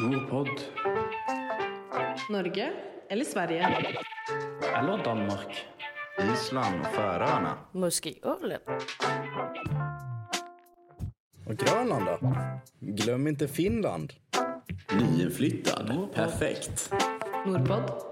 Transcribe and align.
Nordpodd. 0.00 0.60
Norge 2.30 2.72
eller 3.08 3.24
Sverige? 3.24 3.66
Eller 4.76 5.04
Danmark. 5.04 5.66
Island 6.32 6.80
och 6.80 6.86
Färöarna. 6.86 7.58
Muskölen. 7.72 8.60
Och 11.46 11.56
Grönland 11.56 12.06
då? 12.06 12.18
Glöm 12.80 13.26
inte 13.26 13.48
Finland. 13.48 14.12
Nyinflyttad. 15.00 16.08
Perfekt. 16.14 16.92
Nordpodd. 17.46 18.02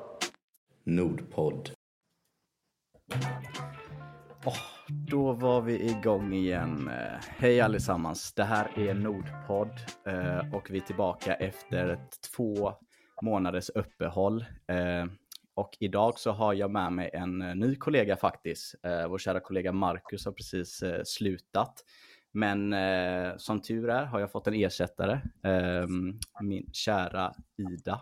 Nordpodd. 0.84 1.70
Då 4.88 5.32
var 5.32 5.60
vi 5.60 5.90
igång 5.90 6.32
igen. 6.32 6.88
Eh, 6.88 7.20
hej 7.38 7.60
allesammans. 7.60 8.32
Det 8.32 8.44
här 8.44 8.78
är 8.78 8.94
Nordpodd 8.94 9.70
eh, 10.06 10.54
och 10.54 10.70
vi 10.70 10.78
är 10.78 10.82
tillbaka 10.82 11.34
efter 11.34 11.88
ett 11.88 12.20
två 12.36 12.72
månaders 13.22 13.70
uppehåll. 13.70 14.44
Eh, 14.66 15.04
och 15.54 15.76
idag 15.80 16.18
så 16.18 16.30
har 16.30 16.54
jag 16.54 16.70
med 16.70 16.92
mig 16.92 17.10
en 17.12 17.38
ny 17.38 17.76
kollega 17.76 18.16
faktiskt. 18.16 18.74
Vår 19.08 19.18
kära 19.18 19.40
kollega 19.40 19.72
Marcus 19.72 20.24
har 20.24 20.32
precis 20.32 20.82
slutat. 21.04 21.84
Men 22.32 22.72
eh, 22.72 23.36
som 23.36 23.62
tur 23.62 23.90
är 23.90 24.04
har 24.04 24.20
jag 24.20 24.32
fått 24.32 24.46
en 24.46 24.54
ersättare. 24.54 25.12
Eh, 25.44 25.86
Min 26.42 26.70
kära 26.72 27.32
Ida 27.58 28.00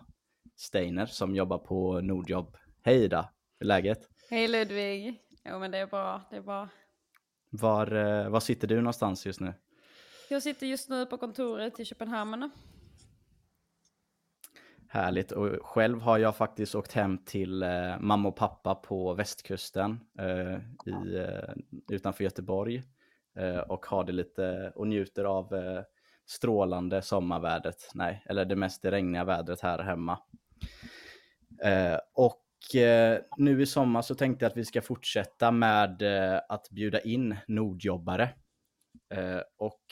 Steiner 0.57 1.07
som 1.07 1.35
jobbar 1.35 1.59
på 1.59 2.01
Nordjobb. 2.01 2.57
Hej 2.83 3.05
Ida, 3.05 3.31
hur 3.61 3.67
är 3.67 3.69
läget? 3.69 3.99
Hej 4.31 4.49
Ludvig. 4.49 5.21
Jo 5.51 5.59
men 5.59 5.71
det 5.71 5.79
är 5.79 5.87
bra, 5.87 6.21
det 6.31 6.37
är 6.37 6.43
bra. 6.43 6.69
Var, 7.61 7.93
eh, 7.93 8.29
var 8.29 8.41
sitter 8.41 8.69
du 8.69 8.77
någonstans 8.77 9.27
just 9.27 9.41
nu? 9.41 9.55
Jag 10.31 10.43
sitter 10.43 10.67
just 10.67 10.89
nu 10.89 11.07
på 11.07 11.17
kontoret 11.17 11.81
i 11.81 11.85
Köpenhamn. 11.85 12.51
Härligt. 14.89 15.33
Och 15.33 15.67
själv 15.67 16.01
har 16.01 16.19
jag 16.19 16.37
faktiskt 16.37 16.75
åkt 16.75 16.93
hem 16.93 17.19
till 17.19 17.63
eh, 17.63 17.99
mamma 18.01 18.29
och 18.29 18.37
pappa 18.37 18.75
på 18.75 19.15
västkusten 19.15 20.01
eh, 20.19 20.57
i, 20.93 21.17
eh, 21.17 21.55
utanför 21.89 22.25
Göteborg. 22.25 22.83
Eh, 23.37 23.59
och 23.59 23.87
har 23.87 24.05
det 24.05 24.13
lite 24.13 24.73
och 24.75 24.87
njuter 24.87 25.25
av 25.25 25.55
eh, 25.55 25.83
strålande 26.27 27.03
sommarvädret. 27.03 27.91
Nej, 27.95 28.25
eller 28.27 28.45
det 28.45 28.57
mest 28.57 28.85
regniga 28.85 29.25
vädret 29.25 29.61
här 29.61 29.79
hemma. 29.79 30.19
Och 32.15 32.44
Eh, 32.75 33.19
nu 33.37 33.63
i 33.63 33.67
sommar 33.67 34.03
så 34.03 34.15
tänkte 34.15 34.45
jag 34.45 34.51
att 34.51 34.57
vi 34.57 34.65
ska 34.65 34.83
fortsätta 34.83 35.51
med 35.51 36.03
eh, 36.03 36.41
att 36.49 36.71
bjuda 36.71 37.01
in 37.01 37.37
nordjobbare. 37.47 38.31
Eh, 39.15 39.41
och 39.57 39.83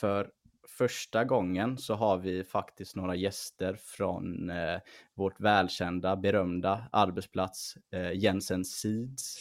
för 0.00 0.30
första 0.68 1.24
gången 1.24 1.78
så 1.78 1.94
har 1.94 2.18
vi 2.18 2.44
faktiskt 2.44 2.96
några 2.96 3.14
gäster 3.14 3.78
från 3.80 4.50
eh, 4.50 4.80
vårt 5.14 5.40
välkända, 5.40 6.16
berömda 6.16 6.88
arbetsplats 6.92 7.74
eh, 7.90 8.12
Jensen 8.12 8.64
Seeds 8.64 9.38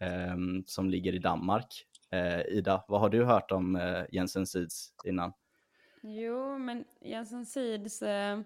eh, 0.00 0.36
som 0.66 0.90
ligger 0.90 1.14
i 1.14 1.18
Danmark. 1.18 1.86
Ida, 2.48 2.84
vad 2.88 3.00
har 3.00 3.08
du 3.08 3.24
hört 3.24 3.50
om 3.50 3.96
Jensen 4.12 4.46
Seeds 4.46 4.92
innan? 5.04 5.32
Jo 6.02 6.58
men 6.58 6.84
Jensen 7.00 7.46
Seeds, 7.46 8.02
eh, 8.02 8.40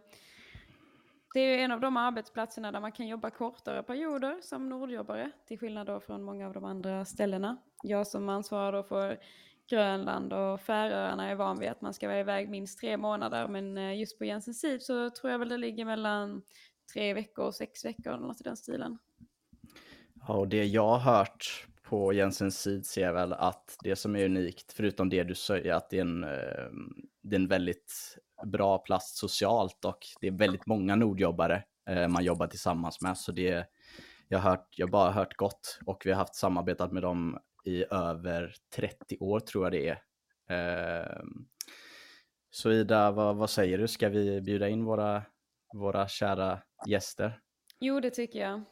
det 1.35 1.41
är 1.41 1.57
ju 1.57 1.63
en 1.63 1.73
av 1.73 1.81
de 1.81 1.97
arbetsplatserna 1.97 2.73
där 2.73 2.81
man 2.81 2.93
kan 2.93 3.09
jobba 3.09 3.31
kortare 3.31 3.83
perioder 3.83 4.39
som 4.43 4.69
nordjobbare. 4.69 5.31
Till 5.47 5.59
skillnad 5.59 5.87
då 5.87 6.01
från 6.01 6.23
många 6.23 6.47
av 6.47 6.53
de 6.53 6.65
andra 6.65 7.05
ställena. 7.05 7.57
Jag 7.83 8.07
som 8.07 8.29
ansvarar 8.29 8.73
då 8.73 8.83
för 8.83 9.19
Grönland 9.71 10.33
och 10.33 10.61
Färöarna 10.61 11.31
är 11.31 11.35
van 11.35 11.59
vid 11.59 11.69
att 11.69 11.81
man 11.81 11.95
ska 11.95 12.09
vara 12.09 12.21
iväg 12.21 12.49
minst 12.49 12.81
tre 12.81 12.97
månader. 12.97 13.49
Men 13.49 13.79
eh, 13.79 13.99
just 13.99 14.19
på 14.19 14.25
Jensen 14.25 14.55
Seeds 14.55 14.87
så 14.87 15.11
tror 15.11 15.31
jag 15.31 15.39
väl 15.39 15.49
det 15.49 15.57
ligger 15.57 15.85
mellan 15.85 16.43
tre 16.93 17.15
veckor 17.15 17.45
och 17.45 17.55
sex 17.55 17.85
veckor 17.85 18.13
eller 18.13 18.27
något 18.27 18.41
i 18.41 18.45
den 18.45 18.57
stilen. 18.57 18.99
Ja, 20.29 20.35
och 20.35 20.49
det 20.49 20.65
jag 20.65 20.89
har 20.89 21.17
hört 21.17 21.67
på 21.83 22.13
Jensens 22.13 22.87
ser 22.87 23.03
jag 23.03 23.13
väl 23.13 23.33
att 23.33 23.77
det 23.83 23.97
som 23.97 24.17
är 24.17 24.25
unikt, 24.25 24.73
förutom 24.73 25.09
det 25.09 25.25
du 25.25 25.35
säger, 25.35 25.73
att 25.73 25.91
det 25.91 25.97
är 25.97 26.01
en, 26.01 26.25
eh, 26.25 26.71
det 27.25 27.37
är 27.37 27.41
en 27.41 27.49
väldigt 27.49 28.17
bra 28.47 28.79
plats 28.79 29.19
socialt 29.19 29.85
och 29.85 29.99
det 30.21 30.27
är 30.27 30.31
väldigt 30.33 30.67
många 30.67 30.97
nordjobbare 30.97 31.65
eh, 31.89 32.09
man 32.09 32.25
jobbar 32.25 32.47
tillsammans 32.47 33.01
med. 33.01 33.19
Så 33.19 33.33
det, 33.33 33.67
jag 34.29 34.39
har 34.39 34.51
hört, 34.51 34.69
jag 34.77 34.91
bara 34.91 35.11
hört 35.11 35.37
gott 35.37 35.79
och 35.87 36.03
vi 36.05 36.11
har 36.11 36.19
haft 36.19 36.35
samarbetat 36.35 36.93
med 36.93 37.03
dem 37.03 37.39
i 37.65 37.85
över 37.91 38.55
30 38.77 39.17
år 39.21 39.41
tror 39.41 39.65
jag 39.65 39.73
det 39.73 39.89
är. 39.89 40.03
Eh, 41.11 41.23
Så 42.51 42.71
Ida, 42.73 43.11
vad, 43.11 43.37
vad 43.37 43.51
säger 43.51 43.79
du? 43.79 43.89
Ska 43.89 44.09
vi 44.09 44.41
bjuda 44.41 44.69
in 44.69 44.85
våra, 44.85 45.23
våra 45.75 46.09
kära 46.09 46.59
gäster? 46.87 47.41
Jo 47.81 48.01
det 48.01 48.11
tycker 48.11 48.39
jag. 48.39 48.63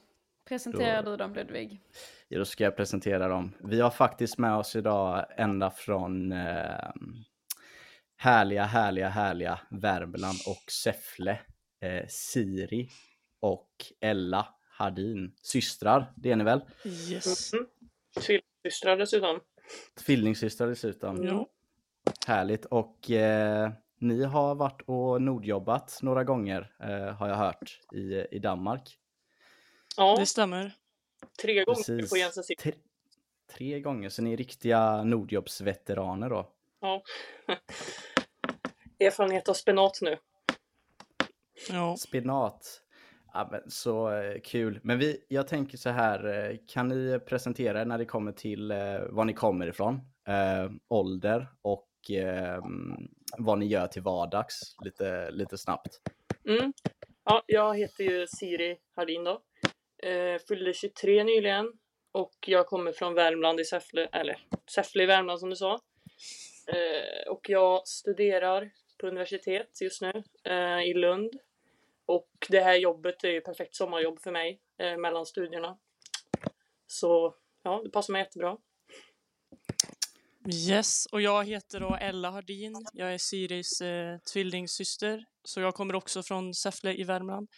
Presenterar 0.48 1.02
Då- 1.02 1.10
du 1.10 1.16
dem 1.16 1.34
Ludvig? 1.34 1.80
Ja, 2.28 2.38
då 2.38 2.44
ska 2.44 2.64
jag 2.64 2.76
presentera 2.76 3.28
dem. 3.28 3.52
Vi 3.60 3.80
har 3.80 3.90
faktiskt 3.90 4.38
med 4.38 4.54
oss 4.56 4.76
idag 4.76 5.24
ända 5.36 5.70
från 5.70 6.32
eh, 6.32 6.90
härliga, 8.22 8.64
härliga, 8.64 9.08
härliga 9.08 9.60
Värmland 9.70 10.38
och 10.46 10.70
Säffle. 10.72 11.40
Eh, 11.80 12.06
Siri 12.08 12.88
och 13.40 13.68
Ella 14.00 14.48
Hardin. 14.70 15.32
Systrar, 15.42 16.12
det 16.16 16.30
är 16.30 16.36
ni 16.36 16.44
väl? 16.44 16.60
Yes. 16.84 17.50
Tvillingsystrar 18.20 18.96
dessutom. 18.96 19.40
Tvillingsystrar 20.06 20.68
dessutom. 20.68 21.24
Ja. 21.24 21.46
Härligt. 22.26 22.64
Och 22.64 23.10
eh, 23.10 23.70
ni 23.98 24.24
har 24.24 24.54
varit 24.54 24.82
och 24.86 25.22
nordjobbat 25.22 25.98
några 26.02 26.24
gånger 26.24 26.72
eh, 26.80 27.14
har 27.14 27.28
jag 27.28 27.36
hört 27.36 27.80
i, 27.92 28.26
i 28.36 28.38
Danmark. 28.38 28.98
Ja, 29.96 30.16
Det 30.18 30.26
stämmer. 30.26 30.72
tre 31.42 31.64
gånger 31.64 31.74
Precis. 31.76 32.10
på 32.10 32.16
Jensen 32.16 32.44
City. 32.44 32.62
Tre, 32.62 32.72
tre 33.56 33.80
gånger, 33.80 34.08
så 34.08 34.22
ni 34.22 34.32
är 34.32 34.36
riktiga 34.36 35.02
nordjobbsveteraner 35.04 36.30
då. 36.30 36.52
Ja. 36.82 37.02
Erfarenhet 38.98 39.48
av 39.48 39.54
spenat 39.54 39.98
nu. 40.02 40.18
Ja. 41.70 41.96
Spinat. 41.96 42.82
Ja, 43.32 43.48
men 43.50 43.70
så 43.70 44.10
eh, 44.12 44.40
kul. 44.40 44.80
Men 44.82 44.98
vi, 44.98 45.24
jag 45.28 45.48
tänker 45.48 45.78
så 45.78 45.90
här, 45.90 46.50
eh, 46.50 46.56
kan 46.68 46.88
ni 46.88 47.18
presentera 47.18 47.80
er 47.80 47.84
när 47.84 47.98
det 47.98 48.04
kommer 48.04 48.32
till 48.32 48.70
eh, 48.70 49.00
var 49.10 49.24
ni 49.24 49.32
kommer 49.32 49.66
ifrån, 49.66 49.94
eh, 50.28 50.70
ålder 50.88 51.48
och 51.62 52.10
eh, 52.10 52.62
vad 53.38 53.58
ni 53.58 53.66
gör 53.66 53.86
till 53.86 54.02
vardags 54.02 54.76
lite, 54.84 55.30
lite 55.30 55.58
snabbt. 55.58 56.00
Mm. 56.48 56.72
Ja, 57.24 57.42
jag 57.46 57.78
heter 57.78 58.04
ju 58.04 58.26
Siri 58.26 58.78
Hardin 58.96 59.24
då. 59.24 59.42
Eh, 60.08 60.38
fyllde 60.48 60.72
23 60.72 61.24
nyligen 61.24 61.72
och 62.12 62.34
jag 62.46 62.66
kommer 62.66 62.92
från 62.92 63.14
Värmland 63.14 63.60
i 63.60 63.64
Säffle, 63.64 64.08
eller 64.12 64.38
Säffle 64.74 65.02
i 65.02 65.06
Värmland 65.06 65.40
som 65.40 65.50
du 65.50 65.56
sa. 65.56 65.80
Eh, 66.66 67.32
och 67.32 67.48
jag 67.48 67.88
studerar 67.88 68.70
på 69.00 69.06
universitet 69.06 69.80
just 69.80 70.02
nu 70.02 70.22
eh, 70.44 70.82
i 70.82 70.94
Lund. 70.94 71.32
Och 72.06 72.30
det 72.48 72.60
här 72.60 72.74
jobbet 72.74 73.24
är 73.24 73.30
ju 73.30 73.40
perfekt 73.40 73.74
sommarjobb 73.74 74.20
för 74.20 74.30
mig 74.30 74.60
eh, 74.78 74.96
mellan 74.96 75.26
studierna. 75.26 75.78
Så 76.86 77.34
ja, 77.62 77.80
det 77.84 77.90
passar 77.90 78.12
mig 78.12 78.22
jättebra. 78.22 78.56
Yes, 80.68 81.06
och 81.06 81.22
jag 81.22 81.44
heter 81.44 81.80
då 81.80 81.96
Ella 82.00 82.30
Hardin. 82.30 82.86
Jag 82.92 83.14
är 83.14 83.18
Siris 83.18 83.80
eh, 83.80 84.18
tvillingsyster, 84.32 85.24
så 85.44 85.60
jag 85.60 85.74
kommer 85.74 85.94
också 85.94 86.22
från 86.22 86.54
Säffle 86.54 86.94
i 86.94 87.04
Värmland. 87.04 87.48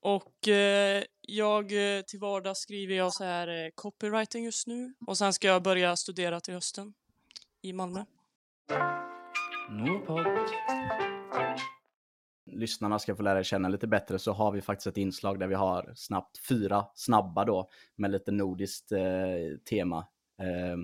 Och 0.00 0.48
eh, 0.48 1.04
jag 1.20 1.96
eh, 1.96 2.02
till 2.02 2.18
vardags 2.18 2.60
skriver 2.60 2.94
jag 2.94 3.12
så 3.12 3.24
här 3.24 3.48
eh, 3.48 3.70
copywriting 3.74 4.44
just 4.44 4.66
nu 4.66 4.94
och 5.06 5.18
sen 5.18 5.32
ska 5.32 5.46
jag 5.48 5.62
börja 5.62 5.96
studera 5.96 6.40
till 6.40 6.54
hösten 6.54 6.94
i 7.62 7.72
Malmö. 7.72 8.04
Nordpodd. 9.70 10.26
Lyssnarna 12.46 12.98
ska 12.98 13.16
få 13.16 13.22
lära 13.22 13.44
känna 13.44 13.68
lite 13.68 13.86
bättre 13.86 14.18
så 14.18 14.32
har 14.32 14.52
vi 14.52 14.60
faktiskt 14.62 14.86
ett 14.86 14.96
inslag 14.96 15.38
där 15.40 15.46
vi 15.46 15.54
har 15.54 15.92
snabbt 15.96 16.38
fyra 16.48 16.86
snabba 16.94 17.44
då 17.44 17.70
med 17.96 18.10
lite 18.10 18.32
nordiskt 18.32 18.92
eh, 18.92 19.00
tema. 19.70 20.06
Eh, 20.42 20.76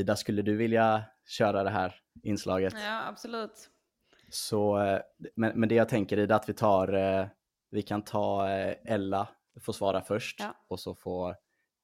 Ida, 0.00 0.16
skulle 0.16 0.42
du 0.42 0.56
vilja 0.56 1.02
köra 1.26 1.64
det 1.64 1.70
här 1.70 1.94
inslaget? 2.22 2.74
Ja 2.84 3.02
absolut. 3.08 3.70
Så, 4.30 4.78
eh, 4.82 5.00
men, 5.36 5.60
men 5.60 5.68
det 5.68 5.74
jag 5.74 5.88
tänker 5.88 6.18
Ida, 6.18 6.36
att 6.36 6.48
vi 6.48 6.54
tar, 6.54 6.92
eh, 6.92 7.26
vi 7.70 7.82
kan 7.82 8.02
ta 8.02 8.48
eh, 8.50 8.76
Ella 8.84 9.28
får 9.60 9.72
svara 9.72 10.00
först 10.00 10.40
Ja. 10.40 10.54
och 10.68 10.80
så 10.80 10.94
får 10.94 11.36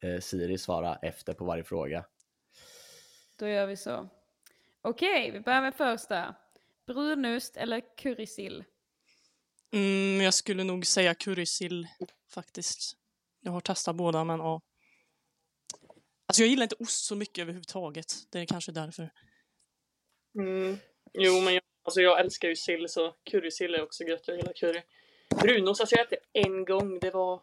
eh, 0.02 0.20
Siri 0.20 0.58
svara 0.58 0.96
efter 0.96 1.34
på 1.34 1.44
varje 1.44 1.64
fråga. 1.64 2.04
Då 3.38 3.48
gör 3.48 3.66
vi 3.66 3.76
så. 3.76 4.08
Okej, 4.86 5.30
vi 5.30 5.40
börjar 5.40 5.62
med 5.62 5.74
första. 5.74 6.34
Brunost 6.86 7.56
eller 7.56 7.96
currysill? 7.96 8.64
Mm, 9.72 10.20
jag 10.20 10.34
skulle 10.34 10.64
nog 10.64 10.86
säga 10.86 11.14
currysill 11.14 11.88
faktiskt. 12.30 12.96
Jag 13.40 13.52
har 13.52 13.60
testat 13.60 13.96
båda 13.96 14.24
men 14.24 14.38
ja. 14.38 14.60
Alltså 16.26 16.42
jag 16.42 16.48
gillar 16.48 16.62
inte 16.62 16.76
ost 16.78 17.04
så 17.04 17.16
mycket 17.16 17.42
överhuvudtaget. 17.42 18.14
Det 18.30 18.40
är 18.40 18.46
kanske 18.46 18.72
därför. 18.72 19.10
Mm. 20.38 20.78
Jo, 21.12 21.40
men 21.40 21.54
jag 21.54 21.62
Alltså 21.86 22.00
jag 22.00 22.20
älskar 22.20 22.48
ju 22.48 22.56
sill 22.56 22.88
så 22.88 23.14
currysill 23.30 23.74
är 23.74 23.82
också 23.82 24.04
gött. 24.04 24.28
Jag 24.28 24.36
gillar 24.36 24.52
curry. 24.52 24.82
Brunost, 25.42 25.80
alltså 25.80 25.96
jag 25.96 26.06
äter 26.06 26.18
en 26.32 26.64
gång. 26.64 26.98
Det 26.98 27.10
var... 27.10 27.40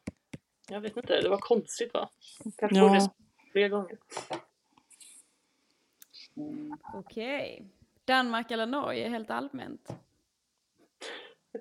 Jag 0.70 0.82
vet 0.82 0.98
inte, 0.98 1.22
det 1.22 1.30
var 1.30 1.38
konstigt 1.38 1.94
va? 1.94 2.10
Kanske 2.58 2.78
Ja. 2.78 2.88
borde 2.88 3.10
fler 3.52 3.68
gånger. 3.70 3.98
Okej. 6.94 7.66
Danmark 8.06 8.52
eller 8.52 8.66
Norge 8.66 9.10
helt 9.10 9.30
allmänt? 9.30 9.90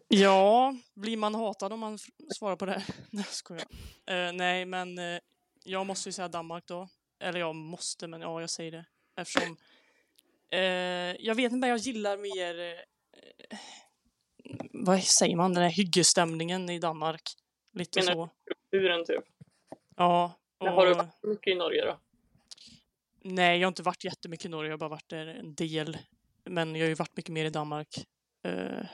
Ja, 0.08 0.74
blir 0.94 1.16
man 1.16 1.34
hatad 1.34 1.72
om 1.72 1.80
man 1.80 1.98
svarar 2.34 2.56
på 2.56 2.66
det 2.66 2.72
här? 2.72 2.94
Nej, 3.10 3.24
skojar. 3.24 3.64
Eh, 4.06 4.32
nej, 4.32 4.64
men 4.64 4.98
eh, 4.98 5.19
jag 5.64 5.86
måste 5.86 6.08
ju 6.08 6.12
säga 6.12 6.28
Danmark 6.28 6.66
då. 6.66 6.88
Eller 7.20 7.40
jag 7.40 7.54
måste, 7.54 8.06
men 8.06 8.20
ja, 8.20 8.40
jag 8.40 8.50
säger 8.50 8.72
det. 8.72 8.84
Eftersom 9.16 9.56
eh, 10.50 10.60
jag 11.26 11.34
vet 11.34 11.44
inte, 11.44 11.56
men 11.56 11.69
jag 11.69 11.78
gillar 11.78 12.16
mer 12.16 12.84
vad 14.72 15.02
säger 15.02 15.36
man, 15.36 15.54
den 15.54 15.62
här 15.62 15.70
hyggesstämningen 15.70 16.70
i 16.70 16.78
Danmark. 16.78 17.22
Lite 17.72 18.00
Menar 18.00 18.12
så. 18.14 18.30
Strukturen 18.42 19.04
typ. 19.04 19.24
Ja. 19.96 20.32
Men 20.60 20.72
har 20.72 20.86
du 20.86 20.90
och- 20.92 20.96
varit 20.98 21.22
mycket 21.22 21.52
i 21.52 21.54
Norge 21.54 21.84
då? 21.84 21.98
Nej, 23.24 23.58
jag 23.58 23.66
har 23.66 23.70
inte 23.70 23.82
varit 23.82 24.04
jättemycket 24.04 24.46
i 24.46 24.48
Norge, 24.48 24.69
jag 24.69 24.72
har 24.72 24.78
bara 24.78 24.88
varit 24.88 25.08
där 25.08 25.26
en 25.26 25.54
del. 25.54 25.98
Men 26.44 26.76
jag 26.76 26.84
har 26.84 26.88
ju 26.88 26.94
varit 26.94 27.16
mycket 27.16 27.32
mer 27.32 27.44
i 27.44 27.50
Danmark. 27.50 28.06
Eh, 28.44 28.86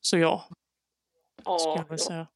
så 0.00 0.18
ja, 0.18 0.48
Ja, 1.44 1.74
jag 1.76 1.88
väl 1.88 1.98
ja. 1.98 1.98
säga. 1.98 2.26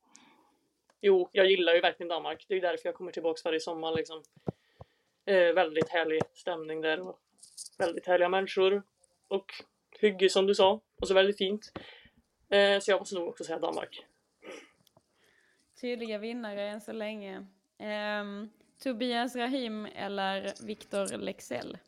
Jo, 1.00 1.28
jag 1.32 1.50
gillar 1.50 1.74
ju 1.74 1.80
verkligen 1.80 2.08
Danmark. 2.08 2.44
Det 2.48 2.54
är 2.54 2.56
ju 2.56 2.60
därför 2.60 2.88
jag 2.88 2.94
kommer 2.94 3.12
tillbaka 3.12 3.40
varje 3.44 3.60
sommar 3.60 3.96
liksom. 3.96 4.22
Eh, 5.26 5.52
väldigt 5.54 5.88
härlig 5.88 6.22
stämning 6.34 6.80
där 6.80 7.00
och 7.00 7.20
väldigt 7.78 8.06
härliga 8.06 8.28
människor. 8.28 8.82
Och 9.28 9.52
hygge 10.00 10.28
som 10.28 10.46
du 10.46 10.54
sa. 10.54 10.80
Och 11.00 11.08
så 11.08 11.14
väldigt 11.14 11.38
fint. 11.38 11.72
Eh, 12.48 12.80
så 12.80 12.90
jag 12.90 12.98
måste 12.98 13.14
nog 13.14 13.28
också 13.28 13.44
säga 13.44 13.58
Danmark. 13.58 14.06
Tydliga 15.80 16.18
vinnare 16.18 16.68
än 16.68 16.80
så 16.80 16.92
länge. 16.92 17.46
Ehm, 17.78 18.50
Tobias 18.84 19.36
Rahim 19.36 19.86
eller 19.86 20.66
Victor 20.66 21.18
Lexell? 21.18 21.78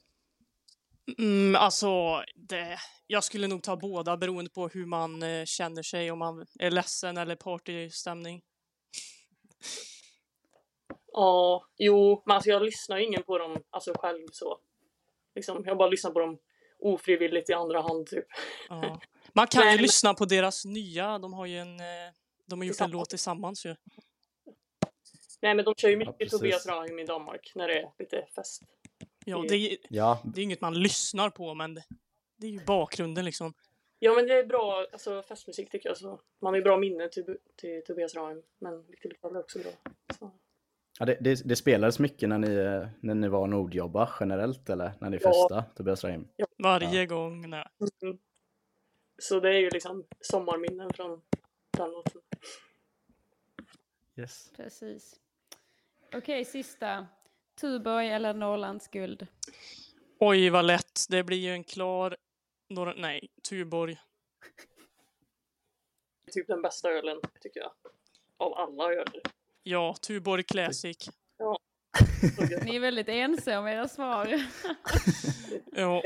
Mm, 1.18 1.56
alltså, 1.56 2.22
det, 2.34 2.78
jag 3.06 3.24
skulle 3.24 3.46
nog 3.48 3.62
ta 3.62 3.76
båda 3.76 4.16
beroende 4.16 4.50
på 4.50 4.68
hur 4.68 4.86
man 4.86 5.22
eh, 5.22 5.44
känner 5.44 5.82
sig, 5.82 6.10
om 6.10 6.18
man 6.18 6.46
är 6.58 6.70
ledsen 6.70 7.16
eller 7.16 7.36
partystämning. 7.36 8.42
Ja, 11.12 11.66
jo, 11.78 12.22
men 12.26 12.34
alltså 12.34 12.50
jag 12.50 12.62
lyssnar 12.62 12.98
ju 12.98 13.04
ingen 13.04 13.22
på 13.22 13.38
dem 13.38 13.62
alltså 13.70 13.94
själv 13.98 14.26
så. 14.32 14.58
Liksom, 15.34 15.62
jag 15.66 15.78
bara 15.78 15.88
lyssnar 15.88 16.10
på 16.10 16.20
dem 16.20 16.38
ofrivilligt 16.78 17.50
i 17.50 17.52
andra 17.52 17.82
hand 17.82 18.06
typ. 18.06 18.26
Ja. 18.68 19.00
Man 19.32 19.46
kan 19.46 19.62
ju 19.62 19.68
Men- 19.70 19.82
lyssna 19.82 20.14
på 20.14 20.24
deras 20.24 20.64
nya, 20.64 21.18
de 21.18 21.32
har 21.32 21.46
ju 21.46 21.58
en, 21.58 21.80
eh, 21.80 22.12
de 22.46 22.58
har 22.58 22.66
gjort 22.66 22.80
en 22.80 22.90
låt 22.90 23.10
tillsammans 23.10 23.66
ju. 23.66 23.76
Nej 25.40 25.54
men 25.54 25.64
de 25.64 25.74
kör 25.74 25.88
ju 25.88 25.96
mycket 25.96 26.18
precis. 26.18 26.38
Tobias 26.40 26.66
Rahim 26.66 26.98
i 26.98 27.04
Danmark 27.04 27.52
när 27.54 27.68
det 27.68 27.78
är 27.80 27.90
lite 27.98 28.26
fest. 28.34 28.62
Ja, 29.24 29.44
det, 29.48 29.54
är- 29.56 29.76
Ja, 29.88 30.20
det 30.24 30.40
är 30.40 30.44
inget 30.44 30.60
man 30.60 30.74
lyssnar 30.82 31.30
på, 31.30 31.54
men 31.54 31.74
det, 31.74 31.84
det 32.36 32.46
är 32.46 32.50
ju 32.50 32.64
bakgrunden 32.64 33.24
liksom. 33.24 33.54
Ja 33.98 34.14
men 34.14 34.26
det 34.26 34.34
är 34.34 34.44
bra 34.46 34.86
alltså, 34.92 35.22
festmusik 35.22 35.70
tycker 35.70 35.88
jag. 35.88 35.96
Så 35.98 36.20
man 36.38 36.52
har 36.52 36.56
ju 36.56 36.62
bra 36.62 36.76
minne 36.76 37.08
till, 37.08 37.36
till 37.56 37.82
Tobias 37.86 38.14
Rahim. 38.14 38.42
Men 38.58 38.86
Victor 38.86 39.08
Leksell 39.08 39.34
är 39.34 39.38
också 39.40 39.58
bra. 39.58 39.70
Så. 40.18 40.30
ja 40.98 41.06
det, 41.06 41.18
det, 41.20 41.42
det 41.44 41.56
spelades 41.56 41.98
mycket 41.98 42.28
när 42.28 42.38
ni, 42.38 42.48
när 43.00 43.14
ni 43.14 43.28
var 43.28 43.46
Nordjobba 43.46 44.10
generellt 44.20 44.70
eller 44.70 44.92
när 45.00 45.10
ni 45.10 45.18
Ja. 45.22 45.30
festade, 45.30 45.64
Tobias 45.76 46.04
Rahim? 46.04 46.28
Varje 46.58 47.06
gång. 47.06 47.50
Nej. 47.50 47.66
Mm. 48.02 48.18
så 49.18 49.40
det 49.40 49.48
är 49.48 49.58
ju 49.58 49.70
liksom 49.70 50.04
sommarminnen 50.20 50.90
från 50.94 51.22
den 51.70 51.90
låten. 51.90 52.20
Yes. 54.16 54.52
Precis. 54.56 55.20
Okej, 56.16 56.44
sista. 56.44 57.06
Tuborg 57.60 58.08
eller 58.08 58.34
Norrlands 58.34 58.88
guld? 58.88 59.26
Oj, 60.18 60.50
vad 60.50 60.64
lätt. 60.64 61.06
Det 61.08 61.24
blir 61.24 61.38
ju 61.38 61.50
en 61.52 61.64
klar... 61.64 62.16
Norra, 62.70 62.94
nej, 62.96 63.28
Tuborg. 63.48 63.94
Det 66.24 66.30
är 66.30 66.32
typ 66.32 66.46
den 66.46 66.62
bästa 66.62 66.90
ölen 66.90 67.20
tycker 67.40 67.60
jag. 67.60 67.72
Av 68.36 68.54
alla 68.54 68.92
öl. 68.92 69.20
Ja, 69.62 69.94
Tuborg 70.06 70.42
Classic. 70.42 71.08
Gött. 72.50 72.64
Ni 72.64 72.76
är 72.76 72.80
väldigt 72.80 73.08
ense 73.08 73.56
om 73.56 73.66
era 73.66 73.88
svar. 73.88 74.26
Ja, 75.72 76.02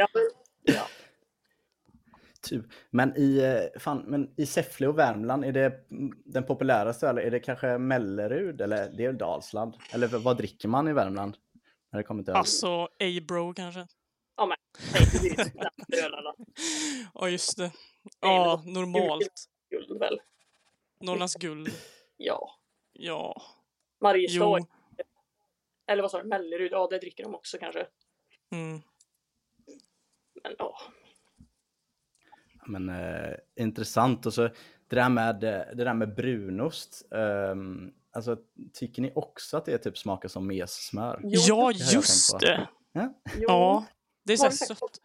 Ja, 0.63 0.87
men, 2.49 2.59
ja. 2.59 2.63
Typ. 2.63 2.73
Men 2.91 3.17
i, 3.17 3.39
eh, 3.39 3.81
fan, 3.81 4.05
men 4.07 4.35
i 4.37 4.47
Säffle 4.47 4.87
och 4.89 4.99
Värmland, 4.99 5.45
är 5.45 5.53
det 5.53 5.87
den 6.25 6.47
populäraste 6.47 7.09
eller 7.09 7.23
är 7.23 7.31
det 7.31 7.41
kanske 7.41 7.79
Mellerud 7.79 8.61
eller 8.61 8.91
det 8.97 9.05
är 9.05 9.13
Dalsland? 9.13 9.75
Eller 9.93 10.09
vad 10.09 10.37
dricker 10.37 10.69
man 10.69 10.89
i 10.89 10.93
Värmland? 10.93 11.37
När 11.93 12.01
det 12.01 12.05
kommer 12.05 12.23
till 12.23 12.33
alltså 12.33 12.83
A-bro 12.85 13.55
kanske. 13.55 13.87
Nej, 14.39 15.07
det 15.13 15.19
är 15.19 15.31
ju 15.31 15.35
den 15.91 16.05
ölarna. 16.05 16.35
Ja, 17.15 17.29
just 17.29 17.59
det. 17.59 17.73
Ja, 18.21 18.63
men- 18.65 18.73
normalt. 18.75 19.45
Guld 19.71 19.99
väl? 19.99 20.21
Norrlands 21.01 21.35
guld. 21.35 21.69
Ja. 22.17 22.51
Ja. 22.93 23.43
Mariestad. 24.01 24.67
Eller 25.87 26.03
vad 26.03 26.11
sa 26.11 26.23
du? 26.23 26.29
Mellerud? 26.29 26.73
Ja, 26.73 26.89
det 26.91 26.99
dricker 26.99 27.25
de 27.25 27.35
också 27.35 27.59
kanske. 27.59 27.87
Mm. 28.53 28.81
Men 30.43 30.55
ja. 30.59 30.79
Men 32.71 32.89
eh, 32.89 33.35
intressant. 33.57 34.27
Och 34.27 34.35
så 34.35 34.43
det 34.89 34.97
där 34.97 35.09
med, 35.09 35.45
eh, 35.45 35.61
det 35.75 35.85
där 35.85 35.95
med 35.95 36.15
brunost. 36.15 37.13
ehm, 37.15 37.93
alltså, 38.13 38.37
tycker 38.73 39.03
ni 39.03 39.13
också 39.15 39.57
att 39.57 39.65
det 39.65 39.79
typ 39.79 39.99
smakar 39.99 40.29
som 40.29 40.47
messmör? 40.47 41.21
Ja, 41.23 41.73
det 41.73 41.93
just 41.93 42.41
det. 42.41 42.69
Ja? 42.93 43.13
Ja, 43.39 43.85
det 44.23 44.33
är 44.33 44.37
så 44.37 44.51
sött. 44.51 45.01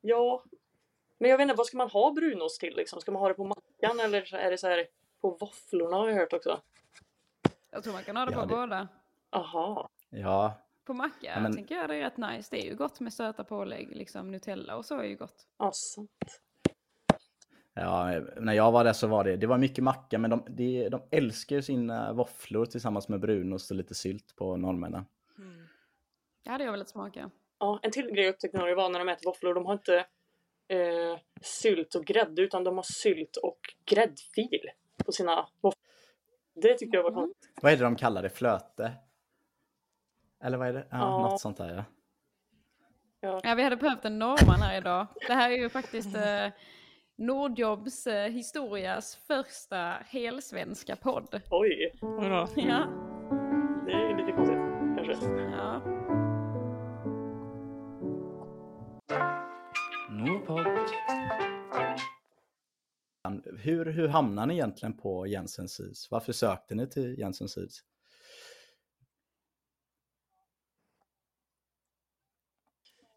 Ja. 0.00 0.44
Men 1.18 1.30
jag 1.30 1.38
vet 1.38 1.42
inte, 1.44 1.54
vad 1.54 1.66
ska 1.66 1.76
man 1.76 1.90
ha 1.90 2.12
brunost 2.12 2.60
till 2.60 2.76
liksom? 2.76 3.00
Ska 3.00 3.12
man 3.12 3.20
ha 3.22 3.28
det 3.28 3.34
på 3.34 3.44
mackan 3.44 4.00
eller 4.00 4.34
är 4.34 4.50
det 4.50 4.58
så 4.58 4.66
här 4.66 4.86
på 5.20 5.30
våfflorna 5.30 5.96
har 5.96 6.08
jag 6.08 6.16
hört 6.16 6.32
också? 6.32 6.60
Jag 7.70 7.82
tror 7.84 7.92
man 7.92 8.02
kan 8.04 8.16
ha 8.16 8.26
det 8.26 8.32
Ja, 8.32 8.40
på 8.40 8.46
det- 8.46 8.54
båda. 8.54 8.88
Aha. 9.30 9.88
Ja, 10.10 10.54
På 10.84 10.94
macka 10.94 11.16
Ja, 11.34 11.40
men- 11.40 11.54
tänker 11.54 11.74
jag 11.74 11.88
det 11.88 11.96
är 11.96 12.00
rätt 12.00 12.16
nice. 12.16 12.48
Det 12.50 12.66
är 12.66 12.70
ju 12.70 12.76
gott 12.76 13.00
med 13.00 13.12
söta 13.12 13.44
pålägg, 13.44 13.88
liksom 13.96 14.30
Nutella 14.30 14.76
och 14.76 14.84
så 14.84 14.98
är 14.98 15.04
ju 15.04 15.16
gott. 15.16 15.46
Alltså. 15.56 16.06
Ja, 17.74 18.20
när 18.36 18.52
jag 18.52 18.72
var 18.72 18.84
där 18.84 18.92
så 18.92 19.06
var 19.06 19.24
det, 19.24 19.36
det 19.36 19.46
var 19.46 19.58
mycket 19.58 19.84
macka, 19.84 20.18
men 20.18 20.30
de, 20.30 20.44
de, 20.48 20.88
de 20.88 21.02
älskar 21.10 21.56
ju 21.56 21.62
sina 21.62 22.12
våfflor 22.12 22.66
tillsammans 22.66 23.08
med 23.08 23.20
brunost 23.20 23.70
och 23.70 23.76
lite 23.76 23.94
sylt 23.94 24.36
på 24.36 24.56
norrmännen. 24.56 25.04
Mm. 25.38 25.66
Det 26.44 26.50
hade 26.50 26.64
jag 26.64 26.72
velat 26.72 26.88
smaka. 26.88 27.30
Ja, 27.58 27.78
en 27.82 27.90
till 27.90 28.06
grej 28.10 28.24
jag 28.24 28.32
upptäckte 28.34 28.58
Norge 28.58 28.74
var 28.74 28.90
när 28.90 28.98
de 28.98 29.08
äter 29.08 29.24
våfflor. 29.24 29.54
De 29.54 29.66
har 29.66 29.72
inte 29.72 29.96
eh, 30.68 31.18
sylt 31.40 31.94
och 31.94 32.04
grädde 32.04 32.42
utan 32.42 32.64
de 32.64 32.76
har 32.76 32.84
sylt 33.02 33.36
och 33.36 33.58
gräddfil 33.84 34.60
på 35.06 35.12
sina 35.12 35.48
våfflor. 35.60 35.82
Det 36.54 36.74
tyckte 36.78 36.96
jag 36.96 37.02
var 37.02 37.10
Mm. 37.10 37.20
konstigt. 37.22 37.58
Vad 37.62 37.72
är 37.72 37.76
det 37.76 37.84
de 37.84 37.96
kallar 37.96 38.22
det? 38.22 38.30
Flöte? 38.30 38.92
Eller 40.44 40.58
vad 40.58 40.68
är 40.68 40.72
det? 40.72 40.86
Ja, 40.90 40.98
Ja. 40.98 41.18
något 41.22 41.40
sånt 41.40 41.56
där 41.56 41.74
ja. 43.20 43.40
Ja, 43.44 43.54
vi 43.54 43.62
hade 43.62 43.76
behövt 43.76 44.04
en 44.04 44.18
norrman 44.18 44.60
här 44.62 44.78
idag. 44.78 45.06
Det 45.26 45.32
här 45.32 45.50
är 45.50 45.56
ju 45.56 45.68
faktiskt 45.68 46.16
eh, 46.16 46.46
Nordjobs 47.22 48.06
eh, 48.06 48.30
historias 48.30 49.16
första 49.16 49.76
helsvenska 50.06 50.96
podd. 50.96 51.40
Oj, 51.50 51.98
Oj 52.02 52.28
då. 52.28 52.48
Ja, 52.56 52.86
det 53.86 53.92
är 53.92 54.16
lite 54.16 54.32
konstigt 54.32 54.58
kanske. 54.96 55.32
ja. 55.40 55.82
Nordpodd. 60.10 60.66
Hur, 63.58 63.86
hur 63.86 64.08
hamnade 64.08 64.46
ni 64.46 64.54
egentligen 64.54 64.96
på 64.96 65.26
Jensens 65.26 65.80
hus? 65.80 66.08
Varför 66.10 66.32
sökte 66.32 66.74
ni 66.74 66.86
till 66.86 67.18
Jensens 67.18 67.56
hus? 67.56 67.80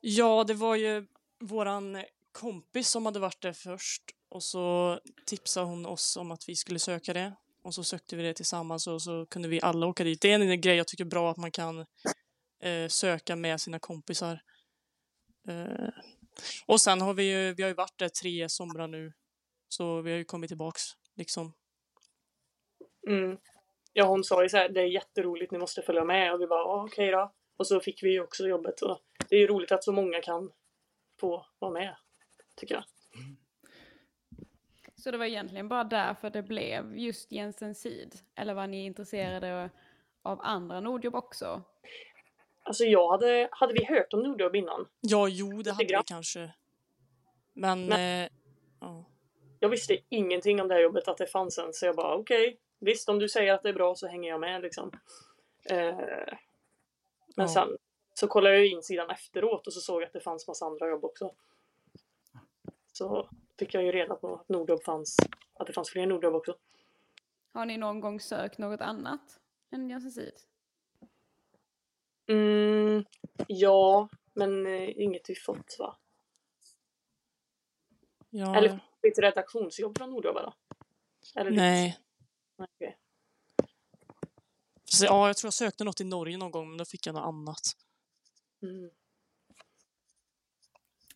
Ja, 0.02 0.44
det 0.44 0.54
var 0.54 0.76
ju 0.76 1.06
våran 1.40 1.98
kompis 2.36 2.90
som 2.90 3.06
hade 3.06 3.20
varit 3.20 3.42
där 3.42 3.54
först 3.54 4.04
och 4.30 4.44
så 4.44 5.00
tipsade 5.26 5.66
hon 5.66 5.86
oss 5.86 6.18
om 6.18 6.32
att 6.32 6.50
vi 6.50 6.56
skulle 6.56 6.80
söka 6.80 7.14
det. 7.14 7.36
Och 7.64 7.74
så 7.74 7.84
sökte 7.84 8.16
vi 8.16 8.24
det 8.24 8.34
tillsammans 8.34 8.88
och 8.88 9.02
så 9.02 9.26
kunde 9.26 9.48
vi 9.48 9.62
alla 9.62 9.88
åka 9.88 10.04
dit. 10.04 10.22
Det 10.22 10.32
är 10.32 10.40
en 10.40 10.62
grej 10.62 10.76
jag 10.76 10.88
tycker 10.88 11.06
är 11.06 11.10
bra 11.10 11.32
att 11.32 11.38
man 11.38 11.52
kan 11.52 11.80
eh, 12.64 12.88
söka 12.90 13.36
med 13.36 13.62
sina 13.62 13.80
kompisar. 13.80 14.42
Eh, 15.48 15.90
och 16.66 16.82
sen 16.82 17.02
har 17.02 17.14
vi 17.14 17.24
ju, 17.24 17.54
vi 17.54 17.64
har 17.64 17.70
ju 17.70 17.76
varit 17.76 17.98
där 17.98 18.10
tre 18.10 18.50
somrar 18.50 18.88
nu. 18.88 19.14
Så 19.70 20.02
vi 20.02 20.12
har 20.12 20.18
ju 20.18 20.26
kommit 20.26 20.48
tillbaks 20.48 20.82
liksom. 21.16 21.54
Mm. 23.08 23.38
Ja, 23.94 24.06
hon 24.06 24.24
sa 24.24 24.44
ju 24.44 24.50
så 24.50 24.58
här, 24.58 24.70
det 24.70 24.82
är 24.82 24.86
jätteroligt, 24.86 25.52
ni 25.52 25.58
måste 25.58 25.82
följa 25.82 26.04
med. 26.04 26.34
Och 26.34 26.42
vi 26.42 26.48
bara, 26.48 26.60
"Ja, 26.60 26.84
okej 26.86 27.12
då. 27.12 27.34
Och 27.58 27.68
så 27.68 27.80
fick 27.80 28.04
vi 28.04 28.12
ju 28.12 28.22
också 28.22 28.48
jobbet. 28.48 28.82
Och 28.82 29.00
det 29.30 29.36
är 29.36 29.40
ju 29.40 29.48
roligt 29.48 29.72
att 29.72 29.84
så 29.84 29.92
många 29.92 30.22
kan 30.22 30.52
få 31.20 31.46
vara 31.60 31.72
med, 31.72 31.96
tycker 32.56 32.76
jag. 32.76 32.84
Så 34.96 35.12
det 35.12 35.18
var 35.18 35.26
egentligen 35.26 35.68
bara 35.68 35.84
därför 35.84 36.30
det 36.30 36.44
blev 36.44 36.98
just 36.98 37.32
Jensen 37.32 37.76
Seed? 37.76 38.16
Eller 38.36 38.54
var 38.54 38.68
ni 38.68 38.86
intresserade 38.86 39.70
av 40.22 40.40
andra 40.44 40.80
Nordjobb 40.80 41.16
också? 41.16 41.62
Alltså 42.64 42.84
jag 42.84 43.12
hade, 43.12 43.50
hade 43.52 43.74
vi 43.74 43.86
hört 43.86 44.14
om 44.14 44.20
Nordjobb 44.24 44.56
innan? 44.56 44.88
Ja, 45.02 45.28
jo, 45.28 45.62
det 45.62 45.72
hade 45.72 45.86
vi 45.86 46.02
kanske. 46.06 46.54
Men, 47.54 47.86
Men- 47.86 48.24
eh, 48.26 48.30
ja. 48.82 49.06
Jag 49.60 49.70
visste 49.70 49.98
ingenting 50.10 50.62
om 50.62 50.68
det 50.68 50.74
här 50.74 50.82
jobbet, 50.82 51.08
att 51.08 51.18
det 51.18 51.28
fanns 51.28 51.58
ens. 51.58 51.80
Så 51.80 51.86
jag 51.86 51.96
bara 51.96 52.16
okej, 52.16 52.60
visst 52.80 53.10
om 53.10 53.20
du 53.20 53.30
säger 53.30 53.54
att 53.54 53.64
det 53.64 53.70
är 53.70 53.74
bra 53.74 53.96
så 53.96 54.08
hänger 54.08 54.30
jag 54.30 54.40
med 54.40 54.62
liksom. 54.62 54.92
Eh, 55.70 55.96
men 57.36 57.46
Ja. 57.46 57.48
sen 57.48 57.78
så 58.14 58.28
kollade 58.28 58.56
jag 58.56 58.68
in 58.68 58.84
sidan 58.84 59.10
efteråt 59.10 59.68
och 59.68 59.74
så 59.74 59.80
såg 59.82 60.02
jag 60.02 60.08
att 60.08 60.14
det 60.14 60.20
fanns 60.20 60.48
massa 60.48 60.66
andra 60.66 60.90
jobb 60.90 61.06
också. 61.06 61.34
Så 62.98 63.30
fick 63.60 63.74
jag 63.74 63.84
ju 63.84 63.92
reda 63.92 64.16
på 64.16 64.36
att 64.36 64.50
Nordjobb 64.50 64.84
fanns, 64.84 65.18
att 65.54 65.68
det 65.68 65.74
fanns 65.74 65.90
fler 65.90 66.06
Nordjobb 66.06 66.36
också. 66.36 66.58
Har 67.54 67.66
ni 67.66 67.78
någon 67.78 68.00
gång 68.00 68.20
sökt 68.20 68.58
något 68.58 68.82
annat 68.82 69.40
än 69.72 69.90
Jensen 69.90 70.12
Seed? 70.12 70.34
Mm, 72.28 73.06
ja, 73.48 74.10
men 74.34 74.66
eh, 74.66 75.02
inget 75.02 75.30
vi 75.30 75.36
fått 75.36 75.76
va? 75.80 75.98
ja. 78.30 78.56
Eller 78.56 78.80
lite 79.04 79.22
redaktionsjobb 79.22 79.98
från 79.98 80.10
Nordjobb 80.10 80.38
eller? 80.38 80.54
Eller 81.36 81.52
Nej. 81.52 82.00
Nej, 82.56 82.68
okej. 82.76 82.98
Så, 84.86 85.06
ja, 85.06 85.28
jag 85.28 85.38
tror 85.38 85.48
jag 85.48 85.54
sökte 85.54 85.84
något 85.84 86.02
i 86.02 86.04
Norge 86.04 86.38
någon 86.38 86.52
gång, 86.52 86.70
men 86.70 86.78
då 86.78 86.86
fick 86.86 87.08
jag 87.08 87.16
något 87.16 87.26
annat. 87.26 87.78
Mm. 88.62 88.90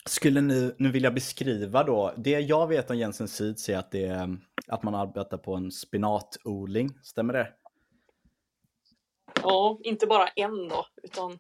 Skulle 0.10 0.42
ni, 0.42 0.72
nu 0.78 0.92
vill 0.92 1.04
jag 1.04 1.13
beskriva 1.13 1.84
då, 1.84 2.13
det 2.18 2.39
jag 2.39 2.68
vet 2.68 2.89
om 2.89 2.98
Jensen 2.98 3.28
Seeds 3.28 3.70
är 3.70 3.78
att, 3.78 3.92
det 3.92 4.06
är 4.06 4.38
att 4.68 4.84
man 4.84 4.96
arbetar 4.96 5.38
på 5.38 5.56
en 5.56 5.72
spinatodling, 5.72 6.89
stämmer 7.04 7.34
det? 7.34 7.54
Ja, 9.44 9.80
inte 9.84 10.08
bara 10.08 10.28
en 10.28 10.68
då, 10.68 10.86
utan 11.04 11.39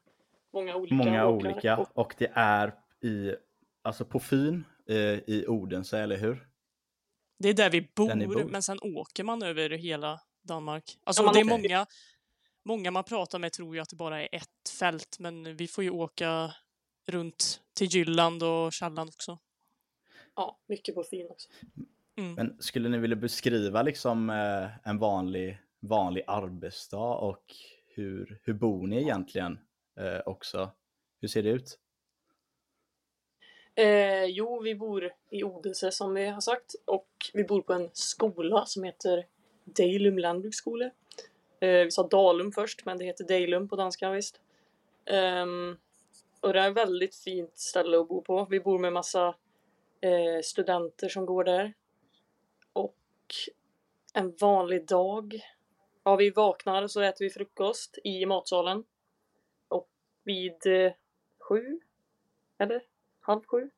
många 0.53 0.75
olika. 0.75 0.95
Många 0.95 1.27
olika 1.27 1.77
Och, 1.77 1.87
och 1.97 2.15
det 2.17 2.31
är 2.33 2.73
i, 3.03 3.35
alltså 3.81 4.05
på 4.05 4.19
Fyn 4.19 4.65
eh, 4.89 4.95
i 4.97 5.45
Odense, 5.47 5.99
eller 5.99 6.17
hur? 6.17 6.47
Det 7.39 7.49
är 7.49 7.53
där 7.53 7.69
vi 7.69 7.89
bor, 7.95 8.07
Där 8.07 8.27
bor. 8.27 8.43
men 8.43 8.63
sen 8.63 8.79
åker 8.81 9.23
man 9.23 9.43
över 9.43 9.69
hela 9.69 10.19
Danmark. 10.41 10.97
Alltså, 11.03 11.23
Ja, 11.23 11.31
det 11.33 11.39
är 11.39 11.45
många, 11.45 11.85
många 12.65 12.91
man 12.91 13.03
pratar 13.03 13.39
med 13.39 13.51
tror 13.51 13.75
ju 13.75 13.81
att 13.81 13.89
det 13.89 13.95
bara 13.95 14.21
är 14.21 14.29
ett 14.31 14.69
fält, 14.79 15.19
men 15.19 15.55
vi 15.55 15.67
får 15.67 15.83
ju 15.83 15.89
åka 15.89 16.53
runt 17.11 17.61
till 17.73 17.87
Jylland 17.87 18.43
och 18.43 18.73
Källan 18.73 19.07
också. 19.07 19.37
ja, 20.35 20.59
mycket 20.67 20.95
på 20.95 21.03
fin 21.03 21.27
också. 21.29 21.49
Mm. 22.17 22.33
Men 22.33 22.57
skulle 22.59 22.89
ni 22.89 22.97
vilja 22.97 23.15
beskriva 23.15 23.81
liksom 23.81 24.29
eh, 24.29 24.89
en 24.89 24.99
vanlig, 24.99 25.57
vanlig 25.79 26.23
arbetsdag 26.27 27.15
och 27.15 27.55
hur, 27.87 28.39
hur 28.43 28.53
bor 28.53 28.87
ni 28.87 29.01
egentligen 29.01 29.59
eh, 29.99 30.21
också? 30.25 30.71
Hur 31.21 31.27
ser 31.27 31.43
det 31.43 31.49
ut? 31.49 31.79
Eh, 33.75 34.25
jo, 34.25 34.61
vi 34.61 34.75
bor 34.75 35.11
i 35.29 35.43
Odense 35.43 35.91
som 35.91 36.13
vi 36.13 36.25
har 36.25 36.41
sagt 36.41 36.75
och 36.85 37.09
vi 37.33 37.43
bor 37.43 37.61
på 37.61 37.73
en 37.73 37.89
skola 37.93 38.65
som 38.65 38.83
heter 38.83 39.25
Dejlum 39.63 40.17
landbruksskola. 40.17 40.85
Eh, 41.59 41.83
vi 41.83 41.91
sa 41.91 42.07
Dalum 42.07 42.51
först, 42.51 42.85
men 42.85 42.97
det 42.97 43.05
heter 43.05 43.23
Dejlum 43.23 43.67
på 43.67 43.75
danska 43.75 44.11
visst. 44.11 44.39
Ehm, 45.05 45.77
och 46.39 46.53
det 46.53 46.59
är 46.59 46.69
ett 46.69 46.77
väldigt 46.77 47.15
fint 47.15 47.57
ställe 47.57 47.99
att 47.99 48.07
bo 48.07 48.21
på. 48.21 48.47
Vi 48.49 48.59
bor 48.59 48.79
med 48.79 48.93
massa 48.93 49.35
eh, 50.01 50.41
studenter 50.43 51.09
som 51.09 51.25
går 51.25 51.43
där. 51.43 51.73
Och 52.73 52.95
en 54.13 54.35
vanlig 54.41 54.87
dag. 54.87 55.41
Ja, 56.03 56.15
vi 56.15 56.29
vaknar 56.29 56.83
och 56.83 56.91
så 56.91 57.01
äter 57.01 57.25
vi 57.25 57.29
frukost 57.29 57.97
i 58.03 58.25
matsalen. 58.25 58.83
Och 59.67 59.89
vid 60.23 60.65
eh, 60.65 60.91
sju, 61.39 61.79
eller 62.57 62.81
halv 63.19 63.45
sju. 63.45 63.69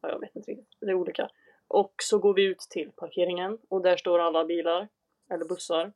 Ja, 0.00 0.08
jag 0.08 0.20
vet 0.20 0.36
inte 0.36 0.50
riktigt. 0.50 0.76
Det 0.80 0.90
är 0.90 0.94
olika. 0.94 1.30
Och 1.68 1.94
så 2.02 2.18
går 2.18 2.34
vi 2.34 2.44
ut 2.44 2.60
till 2.60 2.92
parkeringen 2.96 3.58
och 3.68 3.82
där 3.82 3.96
står 3.96 4.18
alla 4.18 4.44
bilar 4.44 4.88
eller 5.30 5.44
bussar. 5.44 5.92